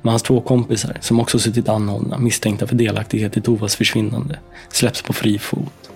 Men 0.02 0.10
hans 0.10 0.24
två 0.24 0.42
kompisar, 0.42 0.98
som 1.02 1.20
också 1.20 1.40
suttit 1.40 1.70
anhållna 1.70 2.18
misstänkta 2.18 2.68
för 2.68 2.76
delaktighet 2.76 3.38
i 3.38 3.42
Tovas 3.42 3.76
försvinnande, 3.76 4.40
släpps 4.70 5.02
på 5.02 5.14
fri 5.14 5.40
fot. 5.40 5.90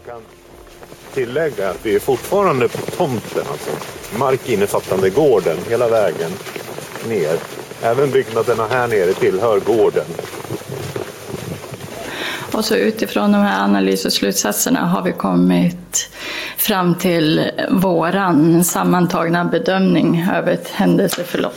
Tillägga 1.13 1.69
att 1.69 1.85
vi 1.85 1.95
är 1.95 1.99
fortfarande 1.99 2.67
på 2.67 2.77
tomten, 2.77 3.43
alltså 3.51 3.69
mark 4.17 4.49
innefattande 4.49 5.09
gården 5.09 5.57
hela 5.69 5.89
vägen 5.89 6.31
ner. 7.07 7.35
Även 7.81 8.11
byggnaderna 8.11 8.67
här 8.67 8.87
nere 8.87 9.13
tillhör 9.13 9.59
gården. 9.59 10.05
Och 12.53 12.65
så 12.65 12.75
utifrån 12.75 13.31
de 13.31 13.37
här 13.37 13.63
analys 13.63 14.05
och 14.05 14.13
slutsatserna 14.13 14.79
har 14.85 15.03
vi 15.03 15.11
kommit 15.11 16.09
fram 16.57 16.95
till 16.95 17.51
våran 17.71 18.63
sammantagna 18.63 19.45
bedömning 19.45 20.27
över 20.35 20.51
ett 20.51 20.67
händelseförlopp 20.67 21.55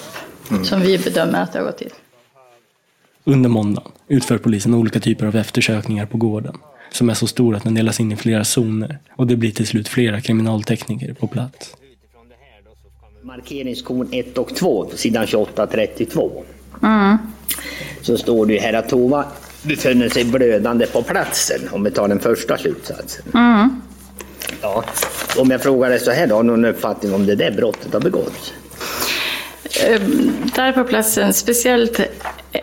Mm. 0.51 0.65
som 0.65 0.81
vi 0.81 0.99
bedömer 0.99 1.43
att 1.43 1.53
det 1.53 1.59
har 1.59 1.67
gått 1.67 1.79
till. 1.79 1.91
Under 3.27 3.51
måndagen 3.51 3.93
utför 4.09 4.39
polisen 4.39 4.75
olika 4.75 5.01
typer 5.01 5.27
av 5.27 5.37
eftersökningar 5.37 6.07
på 6.07 6.19
gården, 6.19 6.57
som 6.93 7.11
är 7.11 7.15
så 7.15 7.27
stora 7.27 7.57
att 7.57 7.65
den 7.65 7.75
delas 7.75 8.01
in 8.01 8.13
i 8.13 8.17
flera 8.17 8.45
zoner 8.45 8.99
och 9.17 9.27
det 9.27 9.37
blir 9.37 9.51
till 9.51 9.67
slut 9.67 9.89
flera 9.89 10.21
kriminaltekniker 10.21 11.15
på 11.15 11.27
plats. 11.27 11.77
Markeringskon 13.23 14.09
1 14.13 14.39
och 14.39 14.57
2 14.57 14.85
på 14.85 14.97
sidan 14.97 15.27
28-32. 15.27 16.43
Mm. 16.83 17.17
Så 18.03 18.19
står 18.19 18.47
det 18.47 18.59
här 18.59 18.73
att 18.73 18.89
Tova 18.89 19.25
befinner 19.63 20.09
sig 20.09 20.25
blödande 20.25 20.87
på 20.87 21.03
platsen, 21.03 21.61
om 21.73 21.85
vi 21.85 21.91
tar 21.91 22.09
den 22.09 22.21
första 22.21 22.59
slutsatsen. 22.59 23.25
Mm. 23.35 23.81
Ja. 24.63 24.85
Om 25.39 25.51
jag 25.51 25.63
frågar 25.63 25.91
dig 25.91 26.01
så 26.01 26.11
här 26.11 26.27
då, 26.27 26.35
har 26.35 26.43
du 26.43 26.49
någon 26.51 26.65
uppfattning 26.65 27.15
om 27.15 27.27
det 27.27 27.35
där 27.35 27.51
brottet 27.51 27.93
har 27.93 28.01
begåtts? 28.01 28.53
Eh, 29.83 30.01
Där 30.55 30.73
på 30.73 30.85
platsen, 30.85 31.33
speciellt 31.33 32.01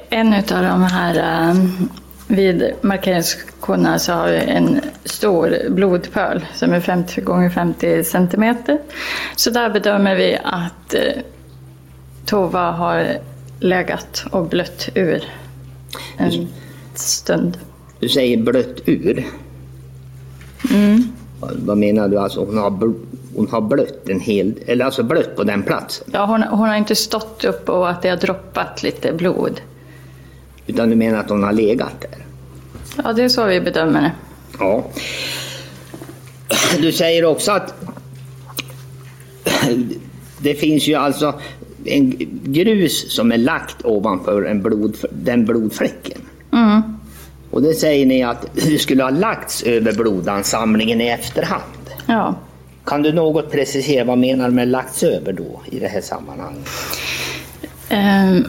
en 0.09 0.33
av 0.33 0.43
de 0.63 0.83
här 0.83 1.49
eh, 1.49 1.55
vid 2.27 2.71
markeringskorna 2.81 3.99
så 3.99 4.13
har 4.13 4.27
vi 4.27 4.37
en 4.37 4.81
stor 5.05 5.69
blodpöl 5.69 6.45
som 6.55 6.73
är 6.73 6.79
50 6.79 7.21
gånger 7.21 7.49
50 7.49 8.03
centimeter. 8.03 8.79
Så 9.35 9.49
där 9.49 9.69
bedömer 9.69 10.15
vi 10.15 10.37
att 10.43 10.93
eh, 10.93 11.01
Tova 12.25 12.71
har 12.71 13.07
legat 13.59 14.25
och 14.31 14.47
blött 14.47 14.89
ur 14.95 15.23
en 16.17 16.47
stund. 16.95 17.57
Du 17.99 18.09
säger 18.09 18.37
blött 18.37 18.77
ur. 18.85 19.25
Mm. 20.71 21.03
Vad- 21.39 21.57
Vad 21.59 21.77
menar 21.77 22.07
du? 22.07 22.17
Alltså 22.19 22.45
hon 22.45 22.57
har, 22.57 22.69
bl- 22.71 23.05
hon 23.35 23.47
har 23.47 23.61
blött 23.61 24.09
en 24.09 24.19
hel, 24.19 24.53
eller 24.65 24.85
alltså 24.85 25.03
blött 25.03 25.35
på 25.35 25.43
den 25.43 25.63
platsen? 25.63 26.07
Ja, 26.13 26.25
hon, 26.25 26.43
hon 26.43 26.69
har 26.69 26.75
inte 26.75 26.95
stått 26.95 27.43
upp 27.45 27.69
och 27.69 27.89
att 27.89 28.01
det 28.01 28.09
har 28.09 28.17
droppat 28.17 28.83
lite 28.83 29.13
blod. 29.13 29.61
Utan 30.67 30.89
du 30.89 30.95
menar 30.95 31.19
att 31.19 31.29
hon 31.29 31.43
har 31.43 31.53
legat 31.53 32.01
där? 32.01 32.25
Ja, 33.03 33.13
det 33.13 33.23
är 33.23 33.29
så 33.29 33.45
vi 33.45 33.61
bedömer 33.61 34.01
det. 34.01 34.11
Ja. 34.59 34.83
Du 36.79 36.91
säger 36.91 37.25
också 37.25 37.51
att 37.51 37.73
det 40.37 40.53
finns 40.53 40.87
ju 40.87 40.95
alltså 40.95 41.39
en 41.85 42.13
grus 42.43 43.15
som 43.15 43.31
är 43.31 43.37
lagt 43.37 43.85
ovanför 43.85 44.43
en 44.43 44.61
blod, 44.61 44.97
den 45.11 45.45
blodfläcken. 45.45 46.21
Mm. 46.53 46.81
Och 47.51 47.61
det 47.61 47.73
säger 47.73 48.05
ni 48.05 48.23
att 48.23 48.45
det 48.53 48.79
skulle 48.79 49.03
ha 49.03 49.09
lagts 49.09 49.63
över 49.63 49.93
blodansamlingen 49.93 51.01
i 51.01 51.07
efterhand. 51.07 51.63
Ja. 52.05 52.35
Kan 52.85 53.01
du 53.01 53.13
något 53.13 53.51
precisera 53.51 54.03
vad 54.03 54.17
menar 54.17 54.49
du 54.49 54.55
med 54.55 54.67
lagts 54.67 55.03
över 55.03 55.33
då 55.33 55.61
i 55.65 55.79
det 55.79 55.87
här 55.87 56.01
sammanhanget? 56.01 56.67
Um, 57.91 58.47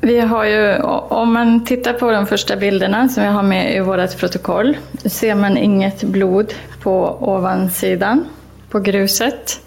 vi 0.00 0.20
har 0.20 0.44
ju, 0.44 0.76
om 1.08 1.32
man 1.32 1.64
tittar 1.64 1.92
på 1.92 2.10
de 2.10 2.26
första 2.26 2.56
bilderna 2.56 3.08
som 3.08 3.22
vi 3.22 3.28
har 3.28 3.42
med 3.42 3.76
i 3.76 3.80
vårt 3.80 4.18
protokoll, 4.18 4.76
ser 5.04 5.34
man 5.34 5.56
inget 5.56 6.02
blod 6.02 6.54
på 6.82 7.18
ovansidan 7.20 8.24
på 8.70 8.80
gruset. 8.80 9.60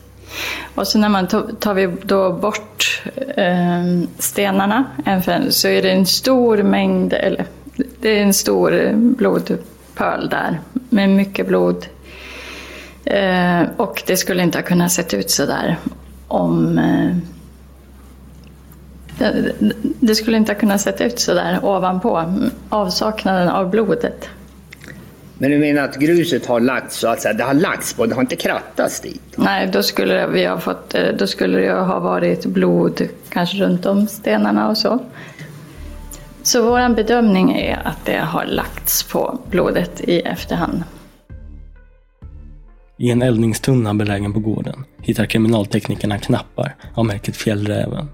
Och 0.76 0.88
så 0.88 0.98
när 0.98 1.10
man 1.10 1.28
tar 1.60 1.74
vi 1.74 1.88
då 2.04 2.34
bort 2.34 3.04
eh, 3.36 3.84
stenarna 4.20 4.84
så 5.49 5.68
är 5.68 5.82
det 5.82 5.91
en 5.91 6.05
stor 6.05 6.64
mängd, 6.64 7.14
eller 7.14 7.45
det 8.01 8.10
är 8.10 8.24
en 8.24 8.34
stor 8.34 8.91
blodpöl 8.93 10.30
där 10.30 10.60
med 10.89 11.10
mycket 11.10 11.47
blod. 11.47 11.86
Eh, 13.06 13.64
och 13.78 14.03
det 14.08 14.18
skulle 14.18 14.43
inte 14.43 14.58
ha 14.58 14.64
kunnat 14.64 14.91
sett 14.91 15.14
ut 15.14 15.32
så 15.32 15.45
där 15.45 15.78
om 16.28 16.78
eh, 16.78 17.16
det, 19.99 20.16
skulle 20.16 20.38
inte 20.38 20.51
ha 20.51 20.60
kunnat 20.60 20.82
sett 20.82 21.01
ut 21.01 21.20
så 21.20 21.34
där 21.34 21.66
ovanpå 21.66 22.34
avsaknaden 22.70 23.49
av 23.49 23.70
blodet. 23.70 24.30
Men 25.38 25.51
du 25.51 25.58
menar 25.58 25.82
att 25.82 25.95
gruset 25.95 26.45
har 26.45 26.60
lagts 26.60 26.97
så 26.97 27.08
att 27.08 27.22
säga, 27.22 27.34
det 27.34 27.43
har 27.43 27.53
lagts 27.53 27.93
på, 27.93 28.06
det 28.06 28.16
har 28.16 28.22
inte 28.22 28.36
krattats 28.36 29.01
dit? 29.01 29.22
Nej, 29.36 29.70
då 29.74 29.84
skulle 29.84 30.28
vi 30.28 30.45
ha 30.45 30.60
fått, 30.60 30.95
eh, 30.95 31.08
då 31.18 31.28
skulle 31.28 31.58
det 31.58 31.74
ha 31.74 31.99
varit 31.99 32.45
blod 32.45 33.08
kanske 33.30 33.58
runt 33.58 33.86
om 33.86 34.08
stenarna 34.08 34.70
och 34.70 34.78
så. 34.78 34.99
Så 36.43 36.64
vår 36.64 36.95
bedömning 36.95 37.60
är 37.60 37.82
att 37.88 38.06
det 38.06 38.18
har 38.18 38.45
lagts 38.45 39.03
på 39.03 39.39
blodet 39.49 40.01
i 40.01 40.20
efterhand. 40.20 40.84
I 42.98 43.12
en 43.12 43.22
eldningstunna 43.22 43.93
belägen 43.93 44.34
på 44.34 44.39
gården 44.39 44.84
hittar 45.02 45.26
kriminalteknikerna 45.26 46.20
knappar 46.20 46.76
av 46.93 47.06
märket 47.06 47.36
Fjällräven. 47.36 48.10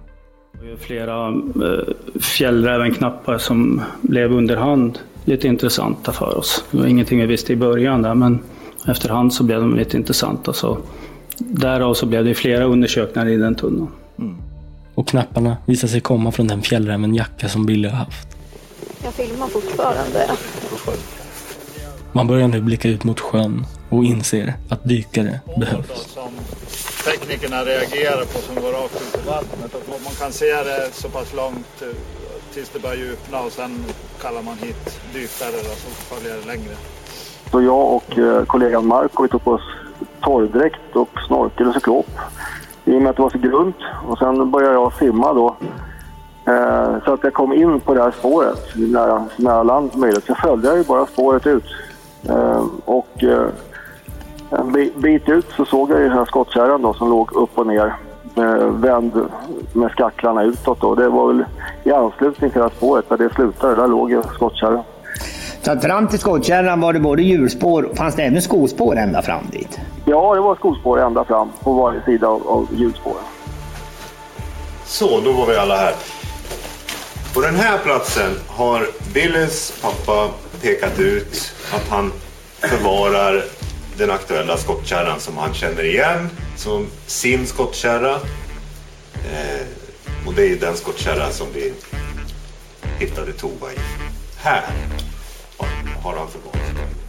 Det 0.62 0.72
är 0.72 0.76
flera 0.76 1.28
eh, 1.28 2.22
fjällrävenknappar 2.22 3.38
som 3.38 3.82
blev 4.02 4.32
underhand 4.34 5.00
lite 5.26 5.48
intressanta 5.48 6.12
för 6.12 6.38
oss. 6.38 6.64
Det 6.72 6.78
var 6.78 6.86
ingenting 6.86 7.20
vi 7.20 7.26
visste 7.26 7.54
i 7.54 7.56
början 7.56 8.02
där, 8.02 8.16
men 8.16 8.40
efterhand 8.88 9.34
så 9.34 9.44
blev 9.44 9.60
de 9.60 9.76
lite 9.76 9.98
intressanta. 9.98 10.54
Så 10.54 10.78
därav 11.38 11.94
så 11.94 12.06
blev 12.06 12.26
det 12.26 12.34
flera 12.34 12.64
undersökningar 12.64 13.28
i 13.28 13.38
den 13.38 13.56
tunneln. 13.56 13.88
Och 14.96 15.08
knapparna 15.08 15.58
visar 15.66 15.88
sig 15.88 16.02
komma 16.02 16.32
från 16.32 16.48
den 16.48 16.62
fjällrävenjacka 16.62 17.50
som 17.50 17.66
Billy 17.66 17.88
har 17.88 17.98
haft. 17.98 18.28
Jag 19.04 19.14
filmar 19.14 19.48
fortfarande. 19.48 20.32
Man 22.12 22.28
börjar 22.28 22.48
nu 22.48 22.62
blicka 22.62 22.90
ut 22.90 23.04
mot 23.04 23.20
sjön 23.20 23.66
och 23.92 24.04
inser 24.04 24.54
att 24.70 24.84
dykare 24.84 25.39
behövs. 25.60 26.18
Teknikerna 27.06 27.66
reagerar 27.66 28.26
på 28.26 28.39
som 28.39 28.56
går 28.56 28.72
rakt 28.72 28.96
ut 28.96 29.22
i 29.24 29.28
vattnet. 29.28 29.76
Och 29.76 30.02
man 30.04 30.14
kan 30.20 30.32
se 30.32 30.46
det 30.46 30.89
så 30.92 31.10
pass 31.10 31.34
långt 31.34 31.82
eh, 31.82 31.88
tills 32.54 32.70
det 32.70 32.80
börjar 32.80 32.96
djupna 32.96 33.42
och 33.42 33.52
sen 33.52 33.86
kallar 34.22 34.42
man 34.42 34.58
hit 34.58 35.00
dykare 35.14 35.58
då, 35.64 35.76
som 35.84 35.92
följer 35.92 36.48
längre. 36.48 36.76
Så 37.52 37.62
jag 37.62 37.94
och 37.96 38.18
eh, 38.18 38.46
kollegan 38.46 38.88
Marco 38.88 39.24
vi 39.24 39.30
tog 39.30 39.44
på 39.44 39.52
oss 39.52 39.62
torrdräkt 40.22 40.96
och 40.96 41.10
snorkel 41.28 41.68
och 41.68 41.74
cyklop. 41.74 42.10
I 42.86 42.92
och 42.98 43.02
med 43.02 43.10
att 43.10 43.16
det 43.16 43.22
var 43.22 43.30
så 43.30 43.38
grunt. 43.38 43.76
Och 44.08 44.18
sen 44.18 44.52
började 44.52 44.74
jag 44.74 44.94
simma 44.94 45.34
då. 45.34 45.56
Eh, 46.48 47.04
så 47.06 47.14
att 47.14 47.24
jag 47.24 47.34
kom 47.34 47.54
in 47.54 47.80
på 47.80 47.94
det 47.94 48.04
här 48.04 48.12
spåret 48.20 48.76
nära, 48.76 49.28
nära 49.36 49.64
land 49.64 49.92
som 49.92 50.02
möjligt. 50.02 50.26
Så 50.26 50.36
följde 50.36 50.68
jag 50.68 50.78
ju 50.78 50.84
bara 50.84 51.06
spåret 51.06 51.48
ut. 51.48 51.66
Eh, 52.30 52.66
och 52.86 53.24
eh, 53.24 53.48
en 54.52 54.72
bi- 54.72 54.91
bit 54.95 55.30
ut 55.30 55.45
så 55.58 55.66
såg 55.66 55.91
jag 55.91 55.99
ju 55.99 56.08
den 56.10 56.18
här 56.18 56.26
skottkärran 56.26 56.82
då 56.82 56.93
som 56.93 57.10
låg 57.10 57.36
upp 57.36 57.58
och 57.58 57.68
ner. 57.68 57.93
Eh, 58.38 58.43
vänd 58.66 59.26
med 59.74 59.91
skacklarna 59.91 60.43
utåt 60.43 60.82
då. 60.82 60.95
Det 60.95 61.10
var 61.10 61.28
väl 61.28 61.45
i 61.84 61.91
anslutning 61.91 62.49
till 62.52 62.60
det 62.60 62.66
här 62.66 62.74
spåret 62.78 63.10
där 63.10 63.18
det 63.18 63.34
slutade. 63.34 63.76
Där 63.76 63.88
låg 63.88 64.12
ju 64.12 64.22
skottkärran. 64.36 64.84
Så 65.62 65.72
att 65.72 65.84
fram 65.84 66.08
till 66.08 66.20
skottkärran 66.20 66.82
var 66.82 66.93
det 66.93 66.99
både 66.99 67.22
hjulspår, 67.22 67.89
fanns 67.95 68.16
det 68.16 68.24
även 68.24 68.41
skospår 68.41 68.97
ända 68.97 69.22
fram 69.22 69.43
dit? 69.52 69.80
Ja, 70.06 70.36
det 70.36 70.41
var 70.41 70.56
skospår 70.56 70.99
ända 70.99 71.24
fram 71.24 71.49
på 71.64 71.74
varje 71.74 72.02
sida 72.06 72.28
av, 72.28 72.47
av 72.47 72.68
hjulspåren. 72.76 73.24
Så, 74.86 75.20
då 75.20 75.32
var 75.32 75.45
vi 75.47 75.56
alla 75.58 75.76
här. 75.78 75.93
På 77.34 77.41
den 77.41 77.56
här 77.56 77.78
platsen 77.78 78.32
har 78.47 78.82
Billys 79.14 79.82
pappa 79.82 80.30
pekat 80.62 80.99
ut 80.99 81.54
att 81.76 81.89
han 81.89 82.12
förvarar 82.60 83.43
den 83.98 84.12
aktuella 84.12 84.58
skottkärran 84.58 85.20
som 85.20 85.38
han 85.38 85.54
känner 85.54 85.84
igen 85.84 86.30
som 86.56 86.88
sin 87.06 87.48
skottkärra. 87.48 88.16
Eh, 89.14 89.68
och 90.26 90.34
det 90.34 90.42
är 90.42 90.48
ju 90.48 90.58
den 90.58 90.76
skottkärra 90.76 91.32
som 91.32 91.48
vi 91.54 91.74
hittade 93.00 93.34
Tova 93.34 93.74
i. 93.74 93.76
Här 94.38 94.64
har, 95.58 95.68
har 96.04 96.18
han 96.18 96.28
förvarat 96.28 96.76
den. 96.76 97.02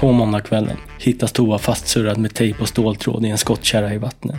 På 0.00 0.12
måndagskvällen 0.12 0.76
hittas 0.98 1.32
Tova 1.32 1.58
fastsurrad 1.58 2.18
med 2.18 2.34
tejp 2.34 2.62
och 2.62 2.68
ståltråd 2.68 3.24
i 3.24 3.28
en 3.28 3.38
skottkärra 3.38 3.94
i 3.94 3.98
vattnet. 3.98 4.36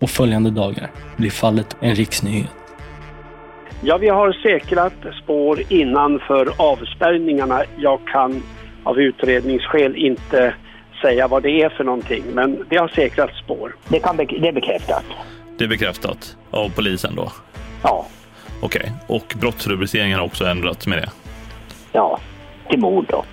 Och 0.00 0.10
följande 0.10 0.50
dagar 0.50 0.90
blir 1.16 1.30
fallet 1.30 1.76
en 1.80 1.94
riksnyhet. 1.94 2.65
Ja, 3.82 3.96
vi 3.98 4.08
har 4.08 4.32
säkrat 4.32 4.92
spår 5.22 5.62
innanför 5.68 6.48
avspärrningarna. 6.56 7.62
Jag 7.76 8.00
kan 8.12 8.42
av 8.84 8.98
utredningsskäl 9.00 9.96
inte 9.96 10.54
säga 11.02 11.28
vad 11.28 11.42
det 11.42 11.62
är 11.62 11.68
för 11.68 11.84
någonting, 11.84 12.24
men 12.34 12.64
det 12.68 12.76
har 12.76 12.88
säkrat 12.88 13.30
spår. 13.44 13.76
Det, 13.88 13.98
kan 13.98 14.16
bek- 14.16 14.40
det 14.40 14.48
är 14.48 14.52
bekräftat. 14.52 15.04
Det 15.58 15.64
är 15.64 15.68
bekräftat 15.68 16.36
av 16.50 16.68
polisen 16.68 17.14
då? 17.16 17.32
Ja. 17.82 18.06
Okej, 18.62 18.92
och 19.06 19.34
brottsrubriceringen 19.40 20.18
har 20.18 20.26
också 20.26 20.44
ändrats 20.44 20.86
med 20.86 20.98
det? 20.98 21.10
Ja, 21.92 22.20
till 22.70 22.78
mord 22.78 23.06
då. 23.08 23.24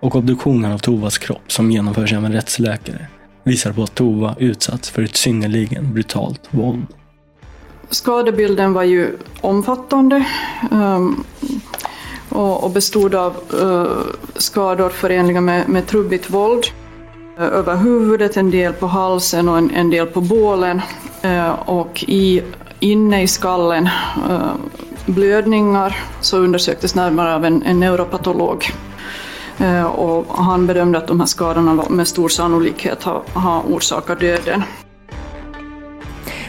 Och 0.00 0.16
obduktionen 0.16 0.72
av 0.72 0.78
Tovas 0.78 1.18
kropp, 1.18 1.52
som 1.52 1.70
genomförs 1.70 2.12
av 2.12 2.24
en 2.24 2.32
rättsläkare, 2.32 3.06
visar 3.44 3.72
på 3.72 3.82
att 3.82 3.94
Tova 3.94 4.34
utsatts 4.38 4.90
för 4.90 5.02
ett 5.02 5.16
synnerligen 5.16 5.94
brutalt 5.94 6.48
våld. 6.50 6.86
Skadebilden 7.90 8.72
var 8.72 8.82
ju 8.82 9.16
omfattande 9.40 10.24
ehm, 10.70 11.24
och, 12.28 12.70
bestod 12.70 13.14
av 13.14 13.36
eh, 13.60 14.14
skador 14.36 14.88
förenliga 14.88 15.40
med, 15.40 15.68
med 15.68 15.86
trubbigt 15.86 16.30
våld. 16.30 16.64
Eh, 17.38 17.44
över 17.44 17.76
huvudet, 17.76 18.36
en 18.36 18.50
del 18.50 18.72
på 18.72 18.86
halsen 18.86 19.48
och 19.48 19.58
en, 19.58 19.70
en 19.70 19.90
del 19.90 20.06
på 20.06 20.20
bålen. 20.20 20.80
Eh, 21.22 21.50
och 21.50 22.04
i, 22.08 22.42
inne 22.80 23.22
i 23.22 23.28
skallen 23.28 23.88
blödningar 25.06 25.96
så 26.20 26.38
undersöktes 26.38 26.94
närmare 26.94 27.34
av 27.34 27.44
en, 27.44 27.62
en 27.62 27.80
neuropatolog. 27.80 28.64
Och 29.96 30.26
han 30.28 30.66
bedömde 30.66 30.98
att 30.98 31.06
de 31.06 31.20
här 31.20 31.26
skadorna 31.26 31.84
med 31.90 32.08
stor 32.08 32.28
sannolikhet 32.28 33.02
har, 33.02 33.22
har 33.32 33.60
orsakat 33.60 34.20
döden. 34.20 34.62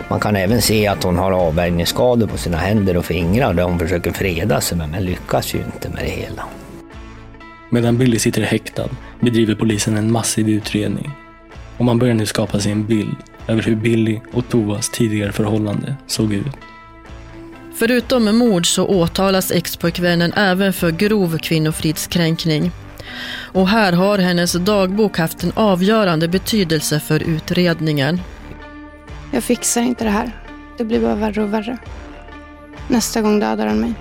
Man 0.09 0.19
kan 0.19 0.35
även 0.35 0.61
se 0.61 0.87
att 0.87 1.03
hon 1.03 1.17
har 1.17 1.31
avvärjningsskador 1.31 2.27
på 2.27 2.37
sina 2.37 2.57
händer 2.57 2.97
och 2.97 3.05
fingrar 3.05 3.53
där 3.53 3.63
hon 3.63 3.79
försöker 3.79 4.11
freda 4.11 4.61
sig 4.61 4.77
med, 4.77 4.89
men 4.89 5.05
lyckas 5.05 5.53
ju 5.53 5.59
inte 5.59 5.89
med 5.89 6.03
det 6.03 6.11
hela. 6.11 6.43
Medan 7.69 7.97
Billy 7.97 8.19
sitter 8.19 8.41
häktad 8.41 8.89
bedriver 9.19 9.55
polisen 9.55 9.97
en 9.97 10.11
massiv 10.11 10.49
utredning. 10.49 11.11
Och 11.77 11.85
man 11.85 11.99
börjar 11.99 12.13
nu 12.13 12.25
skapa 12.25 12.59
sig 12.59 12.71
en 12.71 12.85
bild 12.85 13.15
över 13.47 13.61
hur 13.61 13.75
Billy 13.75 14.19
och 14.33 14.49
Tovas 14.49 14.89
tidigare 14.89 15.31
förhållande 15.31 15.95
såg 16.07 16.33
ut. 16.33 16.55
Förutom 17.75 18.37
mord 18.37 18.67
så 18.75 18.87
åtalas 18.87 19.51
expojkvännen 19.51 20.33
även 20.33 20.73
för 20.73 20.91
grov 20.91 21.37
kvinnofridskränkning. 21.37 22.71
Och 23.31 23.67
här 23.67 23.93
har 23.93 24.17
hennes 24.17 24.53
dagbok 24.53 25.17
haft 25.17 25.43
en 25.43 25.51
avgörande 25.55 26.27
betydelse 26.27 26.99
för 26.99 27.23
utredningen. 27.23 28.21
Jag 29.31 29.43
fixar 29.43 29.81
inte 29.81 30.03
det 30.03 30.09
här. 30.09 30.31
Det 30.77 30.83
blir 30.83 30.99
bara 30.99 31.15
värre 31.15 31.43
och 31.43 31.53
värre. 31.53 31.77
Nästa 32.87 33.21
gång 33.21 33.39
dödar 33.39 33.67
han 33.67 33.79
mig. 33.79 33.93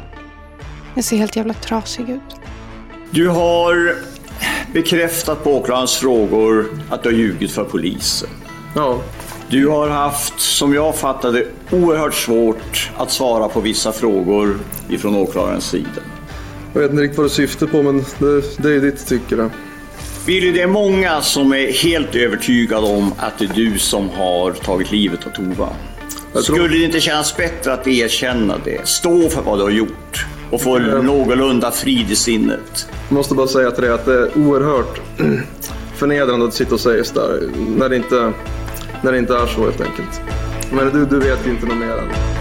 Jag 0.95 1.05
ser 1.05 1.17
helt 1.17 1.37
jävla 1.37 1.55
trasig 1.55 2.11
ut. 2.11 2.37
Du 3.11 3.29
har 3.29 3.95
bekräftat 4.73 5.45
på 5.45 5.57
åklagarens 5.57 5.97
frågor 5.97 6.67
att 6.91 7.03
du 7.03 7.09
har 7.09 7.17
ljugit 7.17 7.51
för 7.51 7.65
polisen. 7.65 8.29
Ja. 8.75 9.01
Du 9.51 9.69
har 9.69 9.89
haft, 9.89 10.41
som 10.41 10.75
jag 10.75 10.97
fattade, 10.97 11.47
oerhört 11.71 12.15
svårt 12.15 12.91
att 12.97 13.11
svara 13.11 13.49
på 13.49 13.61
vissa 13.61 13.93
frågor 13.93 14.59
ifrån 14.89 15.17
åklagarens 15.17 15.67
sida. 15.67 16.01
Jag 16.73 16.81
vet 16.81 16.91
inte 16.91 17.03
riktigt 17.03 17.19
vad 17.19 17.27
du 17.27 17.31
syftar 17.31 17.67
på, 17.67 17.83
men 17.83 18.05
det, 18.19 18.63
det 18.63 18.75
är 18.75 18.81
ditt 18.81 19.07
tycke. 19.07 19.51
Billy, 20.29 20.53
det 20.53 20.63
är 20.63 20.67
många 20.67 21.23
som 21.23 21.53
är 21.53 21.73
helt 21.73 22.15
övertygade 22.15 22.87
om 22.87 23.13
att 23.19 23.39
det 23.39 23.45
är 23.45 23.55
du 23.55 23.79
som 23.79 24.09
har 24.09 24.53
tagit 24.53 24.93
livet 24.93 25.27
av 25.27 25.31
Tova. 25.31 25.69
Skulle 26.35 26.69
det 26.69 26.85
inte 26.85 27.01
kännas 27.01 27.37
bättre 27.37 27.73
att 27.73 27.87
erkänna 27.87 28.55
det? 28.65 28.89
Stå 28.89 29.29
för 29.29 29.43
vad 29.43 29.59
du 29.59 29.63
har 29.63 29.71
gjort 29.71 30.27
och 30.51 30.63
få 30.63 30.79
någorlunda 30.79 31.71
frid 31.71 32.11
i 32.11 32.17
sinnet. 32.17 32.89
Jag 33.09 33.15
måste 33.15 33.35
bara 33.35 33.47
säga 33.47 33.71
till 33.71 33.83
dig 33.83 33.93
att 33.93 34.05
det 34.05 34.15
är 34.15 34.39
oerhört 34.39 35.01
förnedrande 35.95 36.47
att 36.47 36.55
sitta 36.55 36.75
och 36.75 36.81
säga 36.81 37.05
sådär 37.05 37.43
när 37.77 37.89
det 37.89 37.97
inte, 37.97 38.33
när 39.03 39.13
det 39.13 39.19
inte 39.19 39.35
är 39.35 39.47
så 39.47 39.61
helt 39.65 39.81
enkelt. 39.81 40.21
Men 40.73 40.93
du, 40.93 41.07
du 41.07 41.19
vet 41.19 41.47
ju 41.47 41.51
inte 41.51 41.67
något 41.67 41.79
mer 41.79 41.93
än. 41.93 42.38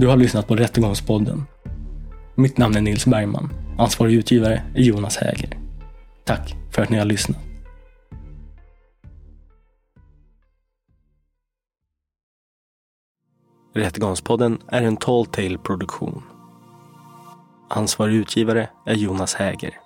Du 0.00 0.06
har 0.06 0.16
lyssnat 0.16 0.48
på 0.48 0.56
Rättegångspodden. 0.56 1.46
Mitt 2.34 2.58
namn 2.58 2.76
är 2.76 2.80
Nils 2.80 3.06
Bergman. 3.06 3.52
Ansvarig 3.78 4.14
utgivare 4.14 4.62
är 4.74 4.82
Jonas 4.82 5.16
Häger. 5.16 5.58
Tack 6.24 6.56
för 6.70 6.82
att 6.82 6.90
ni 6.90 6.98
har 6.98 7.04
lyssnat. 7.04 7.38
Rättegångspodden 13.74 14.58
är 14.68 14.82
en 14.82 14.96
Tall 14.96 15.26
Tale 15.26 15.58
produktion. 15.58 16.22
Ansvarig 17.70 18.14
utgivare 18.14 18.68
är 18.86 18.94
Jonas 18.94 19.34
Häger. 19.34 19.78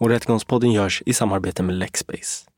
Och 0.00 0.08
Rättegångspodden 0.08 0.72
görs 0.72 1.02
i 1.06 1.12
samarbete 1.12 1.62
med 1.62 1.74
Lexbase. 1.74 2.57